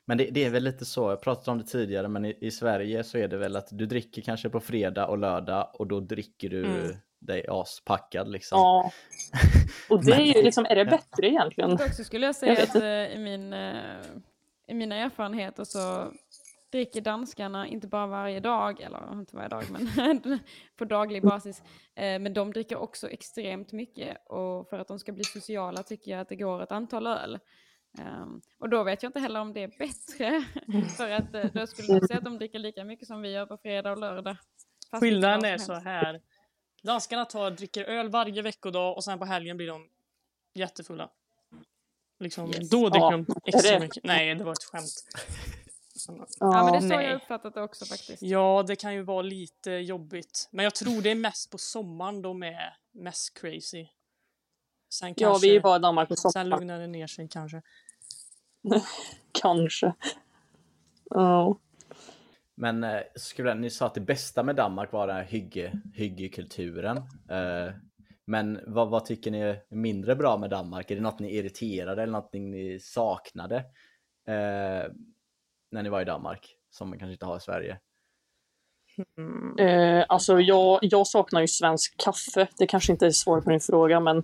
Men 0.09 0.19
det, 0.19 0.31
det 0.31 0.45
är 0.45 0.51
väl 0.51 0.65
lite 0.65 0.85
så, 0.85 1.11
jag 1.11 1.21
pratade 1.21 1.51
om 1.51 1.59
det 1.59 1.65
tidigare, 1.65 2.09
men 2.09 2.25
i, 2.25 2.39
i 2.41 2.51
Sverige 2.51 3.05
så 3.05 3.19
är 3.19 3.29
det 3.29 3.37
väl 3.37 3.57
att 3.57 3.69
du 3.71 3.87
dricker 3.87 4.23
kanske 4.23 4.49
på 4.49 4.61
fredag 4.61 5.07
och 5.07 5.19
lördag 5.19 5.71
och 5.75 5.87
då 5.87 6.01
dricker 6.01 6.49
du 6.49 6.65
Mm. 6.65 6.97
dig 7.19 7.47
aspackad 7.49 8.29
liksom. 8.29 8.59
Ja. 8.59 8.93
Och 9.91 10.05
det 10.05 10.13
är 10.13 10.21
ju 10.37 10.43
liksom, 10.43 10.67
är 10.69 10.75
det 10.77 10.85
bättre 10.85 11.27
egentligen? 11.27 11.73
Också 11.73 12.05
skulle 12.05 12.27
jag 12.27 12.37
säga 12.37 12.63
att 12.63 12.75
eh, 12.75 13.17
i, 13.17 13.19
min, 13.19 13.53
eh, 13.53 14.01
i 14.69 14.75
mina 14.75 14.97
erfarenheter 14.97 15.65
så 15.65 16.13
dricker 16.73 17.01
danskarna 17.01 17.67
inte 17.67 17.89
bara 17.89 18.07
varje 18.07 18.41
dag, 18.41 18.81
eller 18.81 19.13
inte 19.13 19.37
varje 19.37 19.49
dag, 19.49 19.65
men 19.71 20.39
på 20.79 20.85
daglig 20.85 21.23
basis. 21.23 21.63
Eh, 21.95 22.19
men 22.19 22.35
de 22.35 22.53
dricker 22.53 22.77
också 22.77 23.09
extremt 23.09 23.73
mycket 23.73 24.17
och 24.27 24.69
för 24.69 24.79
att 24.79 24.89
de 24.89 24.99
ska 24.99 25.13
bli 25.13 25.25
sociala 25.25 25.83
tycker 25.83 26.11
jag 26.11 26.21
att 26.21 26.29
det 26.29 26.37
går 26.37 26.63
ett 26.63 26.73
antal 26.73 27.07
öl. 27.07 27.39
Ehm, 27.99 28.41
och 28.59 28.69
då 28.69 28.83
vet 28.85 29.03
jag 29.03 29.09
inte 29.11 29.21
heller 29.21 29.41
om 29.41 29.53
det 29.53 29.63
är 29.63 29.69
bättre, 29.79 30.45
för 30.97 31.11
att 31.11 31.35
eh, 31.35 31.45
då 31.53 31.67
skulle 31.67 31.89
jag 31.93 32.07
säga 32.07 32.19
att 32.19 32.25
de 32.25 32.39
dricker 32.39 32.59
lika 32.59 32.85
mycket 32.85 33.09
som 33.09 33.23
vi 33.23 33.31
gör 33.31 33.47
på 33.47 33.57
fredag 33.57 33.93
och 33.93 33.99
lördag. 33.99 34.37
Skillnaden 35.01 35.45
är 35.45 35.59
så 35.59 35.75
här. 35.75 36.21
Danskarna 36.83 37.25
tar, 37.25 37.51
dricker 37.51 37.85
öl 37.85 38.09
varje 38.09 38.43
veckodag 38.43 38.97
och 38.97 39.05
sen 39.05 39.19
på 39.19 39.25
helgen 39.25 39.57
blir 39.57 39.67
de 39.67 39.89
jättefulla. 40.55 41.11
Liksom, 42.21 42.49
Yes. 42.49 42.71
Då 42.71 42.89
dricker 42.89 43.05
Ja, 43.05 43.11
de 43.11 43.27
extra 43.45 43.79
mycket. 43.81 44.05
Nej, 44.05 44.35
det 44.35 44.45
var 44.45 44.53
ett 44.53 44.65
skämt. 44.65 45.05
Ja, 46.41 46.65
men 46.65 46.73
det 46.73 46.79
är 46.79 46.81
så 46.81 46.87
nej. 46.87 47.07
jag 47.07 47.15
uppfattat 47.17 47.55
det 47.55 47.63
också 47.63 47.85
faktiskt. 47.85 48.23
Ja, 48.23 48.65
det 48.67 48.77
kan 48.77 48.95
ju 48.95 49.03
vara 49.03 49.23
lite 49.23 49.71
jobbigt. 49.71 50.49
Men 50.51 50.65
jag 50.65 50.75
tror 50.75 51.03
det 51.03 51.11
är 51.11 51.15
mest 51.15 51.51
på 51.51 51.59
sommaren 51.59 52.23
de 52.23 52.43
är 52.43 52.77
mest 52.93 53.39
crazy. 53.41 53.87
Sen 54.89 55.15
kanske, 55.15 55.23
Ja, 55.25 55.39
vi 55.53 55.57
är 55.57 55.61
bara 55.61 55.77
i 55.77 55.79
Danmark 55.79 56.09
på 56.09 56.17
sen 56.17 56.31
sommaren. 56.33 56.49
lugnar 56.49 56.79
det 56.81 56.87
ner 56.87 57.07
sig 57.07 57.29
kanske. 57.29 57.63
Kanske. 59.43 59.93
Ja. 61.11 61.59
Men 62.55 62.85
eh, 62.85 63.01
skulle, 63.15 63.55
ni 63.55 63.71
sa 63.71 63.87
att 63.87 63.95
det 63.95 64.01
bästa 64.01 64.43
med 64.43 64.57
Danmark 64.57 64.93
var 64.93 65.07
den 65.07 65.17
här 65.17 65.25
hygge, 65.25 65.81
hyggekulturen. 65.95 66.97
Eh, 67.31 67.75
men 68.25 68.61
vad, 68.67 68.89
vad 68.89 69.05
tycker 69.05 69.31
ni 69.31 69.41
är 69.41 69.63
mindre 69.69 70.17
bra 70.17 70.37
med 70.37 70.51
Danmark? 70.51 70.91
Är 70.91 70.95
det 70.95 71.03
något 71.03 71.19
ni 71.19 71.37
irriterade 71.37 72.03
eller 72.03 72.13
något 72.13 72.33
ni 72.33 72.79
saknade 72.81 73.57
eh, 74.27 74.93
när 75.71 75.83
ni 75.83 75.89
var 75.89 76.03
i 76.03 76.05
Danmark? 76.05 76.57
Som 76.71 76.89
man 76.89 76.99
kanske 76.99 77.13
inte 77.13 77.27
har 77.27 77.37
i 77.37 77.41
Sverige. 77.41 77.79
Eh, 79.59 80.05
alltså 80.09 80.41
jag, 80.41 80.79
jag 80.83 81.07
saknar 81.07 81.41
ju 81.41 81.49
svensk 81.49 81.97
kaffe. 81.97 82.49
Det 82.59 82.67
kanske 82.67 82.93
inte 82.93 83.07
är 83.07 83.11
svar 83.11 83.41
på 83.41 83.51
din 83.51 83.61
fråga, 83.61 84.01
men 84.01 84.23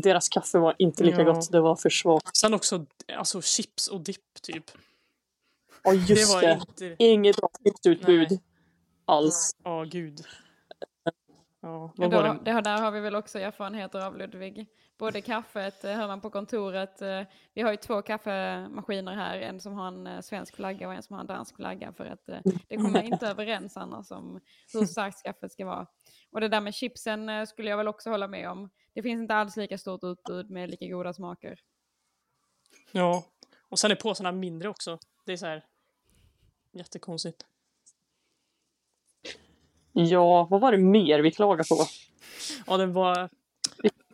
deras 0.00 0.28
kaffe 0.28 0.58
var 0.58 0.74
inte 0.78 1.04
lika 1.04 1.18
Ja. 1.22 1.32
gott. 1.32 1.52
Det 1.52 1.60
var 1.60 1.76
för 1.76 1.90
svagt. 1.90 2.36
Sen 2.36 2.54
också 2.54 2.86
alltså, 3.16 3.42
chips 3.42 3.88
och 3.88 4.00
dipp 4.00 4.42
typ. 4.42 4.70
Ja, 5.84 5.92
just 5.92 6.08
det 6.08 6.40
det. 6.40 6.46
var 6.46 6.60
inte... 6.60 6.96
Inget 6.98 7.36
bra 7.36 7.48
chipsutbud 7.64 8.30
Nej. 8.30 8.40
alls. 9.04 9.56
Ja, 9.64 9.84
gud. 9.84 10.20
Ja, 11.64 11.92
då, 11.96 12.08
det? 12.44 12.60
där 12.60 12.80
har 12.80 12.90
vi 12.90 13.00
väl 13.00 13.14
också 13.16 13.38
erfarenheter 13.38 14.00
av 14.06 14.16
Ludvig. 14.18 14.66
Både 14.98 15.20
kaffet, 15.20 15.84
eh, 15.84 15.92
hör 15.92 16.06
man 16.08 16.20
på 16.20 16.30
kontoret. 16.30 17.02
eh, 17.02 17.20
Vi 17.54 17.62
har 17.62 17.70
ju 17.70 17.76
två 17.76 18.02
kaffemaskiner 18.02 19.14
här, 19.14 19.38
en 19.38 19.60
som 19.60 19.72
har 19.74 19.88
en 19.88 20.06
eh, 20.06 20.20
svensk 20.20 20.56
flagga 20.56 20.88
och 20.88 20.94
en 20.94 21.02
som 21.02 21.14
har 21.14 21.20
en 21.20 21.26
dansk 21.26 21.56
flagga. 21.56 21.92
För 21.92 22.04
att 22.04 22.26
det 22.68 22.76
kommer 22.76 23.02
inte 23.02 23.26
överens 23.28 23.76
annars 23.76 24.10
om 24.10 24.40
hur 24.72 24.86
starkt 24.86 25.22
kaffet 25.22 25.52
ska 25.52 25.66
vara. 25.66 25.86
Och 26.32 26.40
det 26.40 26.48
där 26.48 26.60
med 26.60 26.74
chipsen 26.74 27.28
eh, 27.28 27.44
skulle 27.44 27.70
jag 27.70 27.76
väl 27.76 27.88
också 27.88 28.10
hålla 28.10 28.28
med 28.28 28.50
om. 28.50 28.70
Det 28.94 29.02
finns 29.02 29.20
inte 29.20 29.34
alls 29.34 29.56
lika 29.56 29.78
stort 29.78 30.04
utbud 30.04 30.50
med 30.50 30.70
lika 30.70 30.86
goda 30.86 31.12
smaker. 31.12 31.58
Ja. 32.92 33.24
Och 33.68 33.78
sen 33.78 33.90
är 33.90 33.94
påsarna 33.94 34.32
mindre 34.32 34.68
också. 34.68 34.98
Det 35.26 35.32
är 35.32 35.36
så 35.36 35.46
här 35.46 35.64
jättekonstigt. 36.72 37.46
Ja, 39.92 40.44
vad 40.50 40.60
var 40.60 40.72
det 40.72 40.78
mer 40.78 41.18
vi 41.20 41.30
klagade 41.30 41.68
på? 41.68 41.76
Ja, 42.66 42.76
det 42.76 42.86
var... 42.86 43.28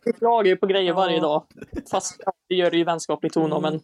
Vi 0.05 0.13
klagar 0.13 0.49
ju 0.51 0.57
på 0.57 0.67
grejer 0.67 0.89
Ja. 0.89 0.95
varje 0.95 1.21
dag. 1.21 1.45
Fast 1.91 2.21
ja, 2.27 2.33
vi 2.49 2.57
gör 2.57 2.71
det 2.71 2.79
i 2.79 2.85
vänskaplig 2.85 3.33
ton, 3.33 3.53
Mm. 3.53 3.63
men 3.63 3.81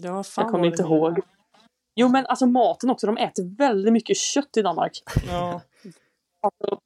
det 0.00 0.10
var 0.10 0.22
fan 0.22 0.42
jag 0.44 0.52
kommer 0.52 0.66
inte 0.66 0.82
det- 0.82 0.86
ihåg. 0.86 1.20
Jo, 1.94 2.08
men 2.08 2.26
alltså 2.26 2.46
maten 2.46 2.90
också. 2.90 3.06
De 3.06 3.16
äter 3.16 3.56
väldigt 3.56 3.92
mycket 3.92 4.16
kött 4.16 4.56
i 4.56 4.62
Danmark. 4.62 5.02
Ja. 5.28 5.60
Alltså, 6.40 6.80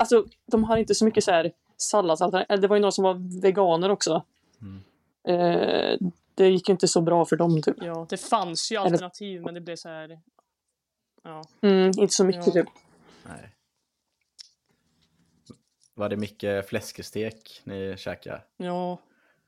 alltså 0.00 0.24
de 0.46 0.64
har 0.64 0.76
inte 0.76 0.94
så 0.94 1.04
mycket 1.04 1.24
så 1.24 1.30
här 1.30 1.52
salladsalternativ. 1.76 2.60
Det 2.60 2.68
var 2.68 2.76
ju 2.76 2.80
några 2.80 2.92
som 2.92 3.04
var 3.04 3.40
veganer 3.42 3.90
också. 3.90 4.24
Mm. 4.60 4.82
Eh, 5.28 5.98
det 6.34 6.48
gick 6.48 6.68
ju 6.68 6.72
inte 6.72 6.88
så 6.88 7.00
bra 7.00 7.24
för 7.24 7.36
dem 7.36 7.62
typ. 7.62 7.76
ja, 7.80 8.06
det 8.08 8.16
fanns 8.16 8.72
ju 8.72 8.76
Eller- 8.76 8.86
alternativ 8.90 9.42
men 9.42 9.54
det 9.54 9.60
blev 9.60 9.76
så 9.76 9.88
här... 9.88 10.20
Ja. 11.22 11.42
Mm, 11.62 11.86
inte 11.98 12.14
så 12.14 12.24
mycket 12.24 12.46
Ja. 12.46 12.52
typ. 12.52 12.66
Nej. 13.28 13.50
Var 15.94 16.08
det 16.08 16.16
mycket 16.16 16.68
fläskestek 16.68 17.60
ni 17.64 17.94
käkade? 17.98 18.42
Ja. 18.56 18.98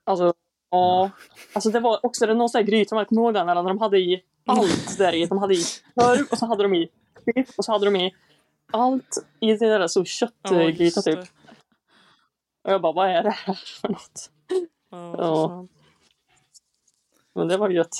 Alltså, 0.04 0.34
ja. 0.70 1.10
Alltså 1.52 1.70
det 1.70 1.80
var 1.80 2.06
också 2.06 2.26
det 2.26 2.34
någon 2.34 2.48
sån 2.48 2.58
här 2.58 2.66
gryta, 2.66 2.94
man 2.94 3.04
kommer 3.06 3.22
ihåg 3.22 3.34
den? 3.34 3.48
Eller 3.48 3.62
när 3.62 3.68
de 3.68 3.78
hade 3.78 3.98
i 3.98 4.22
allt 4.46 4.98
där 4.98 5.12
i. 5.14 5.26
De 5.26 5.38
hade 5.38 5.54
i 5.54 5.62
korv 5.94 6.26
och 6.30 6.38
så 6.38 6.46
hade 6.46 6.62
de 6.62 6.74
i 6.74 6.90
och 7.56 7.64
så 7.64 7.72
hade 7.72 7.84
de 7.84 7.96
i 7.96 8.14
allt 8.72 9.26
i 9.40 9.46
det 9.56 9.78
där 9.78 9.86
så 9.86 10.04
köttgryta 10.04 10.82
just 10.84 11.04
typ. 11.04 11.18
Och 12.64 12.72
jag 12.72 12.80
bara, 12.82 12.92
vad 12.92 13.10
är 13.10 13.22
det 13.22 13.30
här 13.30 13.54
för 13.80 13.88
något? 13.88 14.30
Ja, 14.90 15.14
Ja. 15.18 15.66
Men 17.34 17.48
det 17.48 17.56
var 17.56 17.68
gött. 17.70 17.96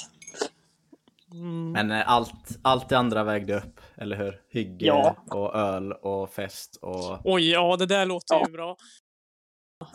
Mm. 1.33 1.73
Men 1.73 1.91
eh, 1.91 2.11
allt, 2.11 2.59
allt 2.63 2.89
det 2.89 2.99
andra 2.99 3.25
vägde 3.25 3.57
upp, 3.57 3.81
eller 3.97 4.17
hur? 4.17 4.41
Hygge 4.49 4.87
Ja. 4.87 5.17
och 5.31 5.55
öl 5.55 5.93
och 5.93 6.31
fest 6.31 6.77
och... 6.83 7.19
Oj, 7.25 7.51
ja 7.51 7.77
det 7.77 7.87
där 7.87 8.07
låter 8.07 8.35
Ja. 8.35 8.45
ju 8.47 8.53
bra. 8.53 8.77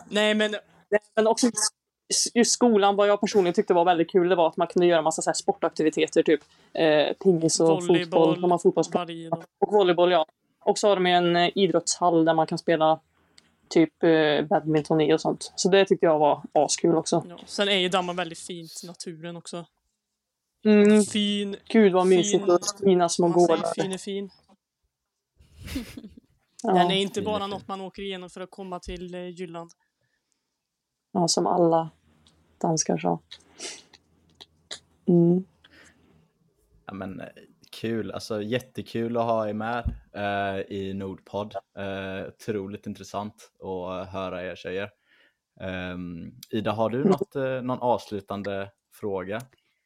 Nej 0.08 0.34
men, 0.34 0.54
Men 1.16 1.26
också 1.26 1.46
just- 1.46 2.34
just 2.36 2.52
skolan, 2.52 2.96
vad 2.96 3.08
jag 3.08 3.20
personligen 3.20 3.54
tyckte 3.54 3.74
var 3.74 3.84
väldigt 3.84 4.10
kul, 4.10 4.28
det 4.28 4.34
var 4.36 4.46
att 4.48 4.56
man 4.56 4.66
kunde 4.66 4.86
göra 4.86 5.02
massa 5.02 5.22
så 5.22 5.30
här 5.30 5.34
sportaktiviteter, 5.34 6.22
typ 6.22 6.40
eh, 6.74 7.12
pingis 7.24 7.60
och 7.60 7.68
Volleyboll, 7.68 8.34
fotboll. 8.34 8.50
Har 8.50 8.58
fotbollsplan 8.58 9.08
och 9.58 9.72
volleyboll, 9.72 10.12
ja. 10.12 10.26
Och 10.68 10.78
så 10.78 10.88
har 10.88 10.96
de 10.96 11.06
ju 11.06 11.12
en 11.12 11.36
eh, 11.36 11.50
idrottshall 11.54 12.24
där 12.24 12.34
man 12.34 12.46
kan 12.46 12.58
spela 12.58 13.00
typ 13.68 14.02
eh, 14.02 14.46
badminton 14.46 15.00
i 15.00 15.14
och 15.14 15.20
sånt. 15.20 15.52
Så 15.56 15.68
det 15.68 15.84
tyckte 15.84 16.06
jag 16.06 16.18
var 16.18 16.42
askul 16.52 16.96
också. 16.96 17.24
Ja. 17.28 17.38
Sen 17.46 17.68
är 17.68 17.76
ju 17.78 17.88
Danmark 17.88 18.18
väldigt 18.18 18.38
fint, 18.38 18.80
naturen 18.84 19.36
också. 19.36 19.66
Mm. 20.64 21.02
Fin, 21.02 21.56
Gud 21.68 21.92
vad 21.92 22.06
mysigt 22.06 22.44
Fin- 22.44 22.50
och 22.54 22.60
fina 22.84 23.08
små 23.08 23.28
gårdar. 23.28 23.82
fin 23.82 23.92
är 23.92 23.98
fin. 23.98 24.30
Ja. 26.62 26.72
Den 26.74 26.90
är 26.90 26.96
inte 26.96 27.22
bara 27.22 27.46
något 27.46 27.68
man 27.68 27.80
åker 27.80 28.02
igenom 28.02 28.30
för 28.30 28.40
att 28.40 28.50
komma 28.50 28.80
till 28.80 29.14
eh, 29.14 29.28
Jylland. 29.28 29.70
ja, 31.12 31.28
som 31.28 31.46
alla 31.46 31.90
danskar 32.58 32.98
sa. 32.98 33.20
Mm. 35.06 35.44
Ja, 36.86 36.94
men, 36.94 37.22
kul, 37.80 38.12
alltså 38.12 38.42
jättekul 38.42 39.16
att 39.16 39.24
ha 39.24 39.48
er 39.48 39.52
med 39.52 39.94
eh, 40.12 40.76
i 40.76 40.94
Nordpodd. 40.94 41.54
Eh, 41.78 42.28
otroligt 42.28 42.86
intressant 42.86 43.50
att 43.62 44.08
höra 44.08 44.44
er 44.44 44.56
tjejer. 44.56 44.90
Ehm, 45.60 46.32
Ida, 46.50 46.72
har 46.72 46.90
du 46.90 47.04
något, 47.04 47.36
eh, 47.36 47.62
någon 47.62 47.78
avslutande 47.78 48.70
fråga 48.94 49.40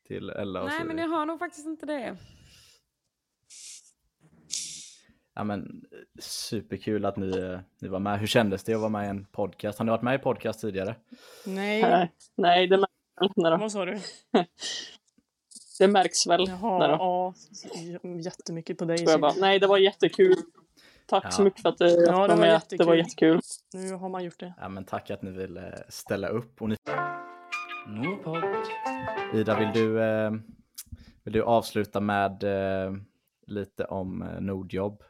till 0.07 0.31
Ella 0.31 0.61
och 0.61 0.67
Nej, 0.67 0.77
Siri? 0.77 0.89
men 0.89 0.99
jag 0.99 1.09
har 1.09 1.27
nog 1.27 1.39
faktiskt 1.39 1.67
inte 1.67 1.87
det. 1.87 2.17
Ja, 5.35 5.45
men, 5.45 5.63
eh, 5.93 6.21
superkul 6.21 7.05
att 7.05 7.17
ni, 7.17 7.39
eh, 7.39 7.61
ni 7.81 7.89
var 7.89 8.01
med. 8.01 8.21
Hur 8.21 8.27
kändes 8.27 8.65
det 8.65 8.75
att 8.75 8.81
vara 8.81 8.91
med 8.91 9.07
i 9.07 9.09
en 9.09 9.25
podcast? 9.25 9.79
Har 9.79 9.85
ni 9.85 9.91
varit 9.91 10.03
med 10.03 10.15
i 10.15 10.19
podcast 10.19 10.61
tidigare? 10.61 10.97
Nej, 11.47 12.11
Nej, 12.37 12.67
det 12.67 12.77
då. 12.77 12.87
vad 13.57 13.73
sa 13.73 13.85
du? 13.85 13.99
Det 15.83 15.89
märks 15.89 16.27
väl. 16.27 16.45
Jaha, 16.49 16.89
ja, 16.91 17.35
jättemycket 18.25 18.79
på 18.79 18.85
dig. 18.85 18.99
Så 18.99 19.11
jag 19.11 19.21
bara, 19.21 19.33
nej, 19.41 19.59
det 19.59 19.67
var 19.67 19.79
jättekul. 19.79 20.35
Tack 21.07 21.25
Ja. 21.25 21.31
så 21.31 21.43
mycket 21.43 21.63
för 21.63 21.69
att 21.69 21.79
du 21.79 21.85
Ja, 21.89 22.23
det 22.29 22.35
var 22.35 22.37
med. 22.37 22.63
Det 22.69 22.85
var 22.85 22.95
jättekul. 22.95 23.37
jättekul. 23.37 23.41
Nu 23.89 23.93
har 23.95 24.09
man 24.09 24.25
gjort 24.25 24.39
det. 24.41 24.55
Ja, 24.61 24.69
men 24.69 24.85
tack 24.85 25.11
att 25.11 25.23
ni 25.23 25.31
ville 25.31 25.85
ställa 25.89 26.29
upp. 26.29 26.63
Och 26.63 26.69
ni. 26.69 26.77
Ida, 29.35 29.59
vill 29.59 29.71
du, 29.75 30.03
eh, 30.03 30.31
vill 31.23 31.33
du 31.33 31.43
avsluta 31.43 32.01
med 32.01 32.43
eh, 32.45 32.93
lite 33.47 33.85
om 33.85 34.23
eh, 34.23 34.41
Nordjobb 34.41 35.03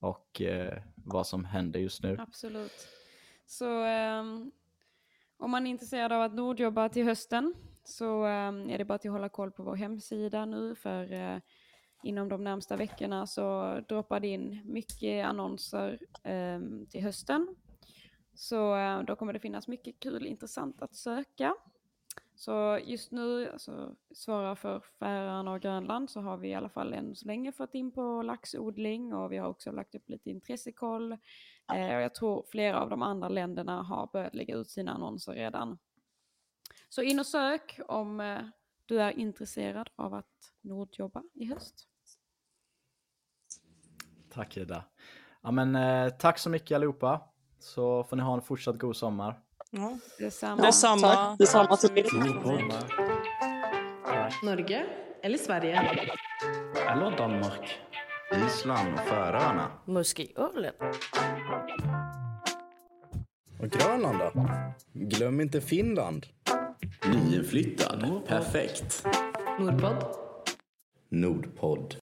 och 0.00 0.40
eh, 0.40 0.78
vad 0.94 1.26
som 1.26 1.44
händer 1.44 1.80
just 1.80 2.02
nu? 2.02 2.16
Absolut. 2.20 2.88
Så 3.46 3.82
ehm, 3.84 4.50
om 5.38 5.50
man 5.50 5.66
är 5.66 5.70
intresserad 5.70 6.12
av 6.12 6.22
att 6.22 6.34
nordjobba 6.34 6.88
till 6.88 7.04
hösten 7.04 7.54
så 7.84 8.24
ehm, 8.24 8.70
är 8.70 8.78
det 8.78 8.84
bara 8.84 8.98
till 8.98 9.10
att 9.10 9.14
hålla 9.14 9.28
koll 9.28 9.50
på 9.50 9.62
vår 9.62 9.76
hemsida 9.76 10.44
nu 10.44 10.74
för 10.74 11.12
eh, 11.12 11.38
inom 12.02 12.28
de 12.28 12.44
närmsta 12.44 12.76
veckorna 12.76 13.26
så 13.26 13.80
droppar 13.88 14.20
det 14.20 14.28
in 14.28 14.62
mycket 14.64 15.26
annonser 15.26 15.98
ehm, 16.22 16.86
till 16.86 17.02
hösten. 17.02 17.56
Så 18.34 18.76
eh, 18.76 19.02
då 19.02 19.16
kommer 19.16 19.32
det 19.32 19.40
finnas 19.40 19.68
mycket 19.68 20.00
kul 20.00 20.26
intressant 20.26 20.82
att 20.82 20.94
söka. 20.94 21.54
Så 22.34 22.78
just 22.84 23.10
nu, 23.10 23.50
alltså, 23.50 23.94
svarar 24.14 24.54
för 24.54 24.80
Färöarna 24.98 25.52
och 25.52 25.60
Grönland, 25.60 26.10
så 26.10 26.20
har 26.20 26.36
vi 26.36 26.48
i 26.48 26.54
alla 26.54 26.68
fall 26.68 26.92
än 26.92 27.16
så 27.16 27.26
länge 27.26 27.52
fått 27.52 27.74
in 27.74 27.92
på 27.92 28.22
laxodling 28.22 29.14
och 29.14 29.32
vi 29.32 29.36
har 29.36 29.48
också 29.48 29.72
lagt 29.72 29.94
upp 29.94 30.08
lite 30.08 30.30
intressekoll. 30.30 31.12
Eh, 31.74 31.96
och 31.96 32.02
jag 32.02 32.14
tror 32.14 32.44
flera 32.50 32.80
av 32.80 32.90
de 32.90 33.02
andra 33.02 33.28
länderna 33.28 33.82
har 33.82 34.08
börjat 34.12 34.34
lägga 34.34 34.56
ut 34.56 34.70
sina 34.70 34.92
annonser 34.92 35.32
redan. 35.32 35.78
Så 36.92 37.02
in 37.02 37.18
och 37.18 37.26
sök 37.26 37.80
om 37.88 38.20
eh, 38.20 38.38
du 38.86 39.00
är 39.00 39.10
intresserad 39.18 39.90
av 39.96 40.14
att 40.14 40.52
nordjobba 40.60 41.22
i 41.34 41.44
höst. 41.44 41.86
Tack 44.32 44.56
Ida. 44.56 44.84
Ja, 45.42 45.50
men, 45.50 45.76
eh, 45.76 46.08
tack 46.08 46.38
så 46.38 46.50
mycket 46.50 46.74
allihopa. 46.74 47.20
Så 47.58 48.04
får 48.04 48.16
ni 48.16 48.22
ha 48.22 48.34
en 48.34 48.42
fortsatt 48.42 48.78
god 48.78 48.96
sommar. 48.96 49.40
Ja. 49.70 49.98
Detsamma. 50.18 50.62
Detsamma. 50.62 51.00
Tack, 51.00 51.38
detsamma 51.38 51.76
till 51.76 51.98
er. 51.98 52.06
Norge 54.44 54.86
eller 55.22 55.38
Sverige? 55.38 55.80
Eller 56.88 57.16
Danmark. 57.16 57.78
Island 58.46 58.94
och 58.94 59.00
Färöarna. 59.00 59.72
Muskölen. 59.84 60.74
Och 63.60 63.68
Grönland 63.68 64.18
då? 64.18 64.32
Glöm 64.92 65.40
inte 65.40 65.60
Finland. 65.60 66.26
Nyinflyttad. 67.08 68.24
Perfekt. 68.24 69.02
Nordpodd. 69.58 70.04
Nordpodd. 71.10 71.96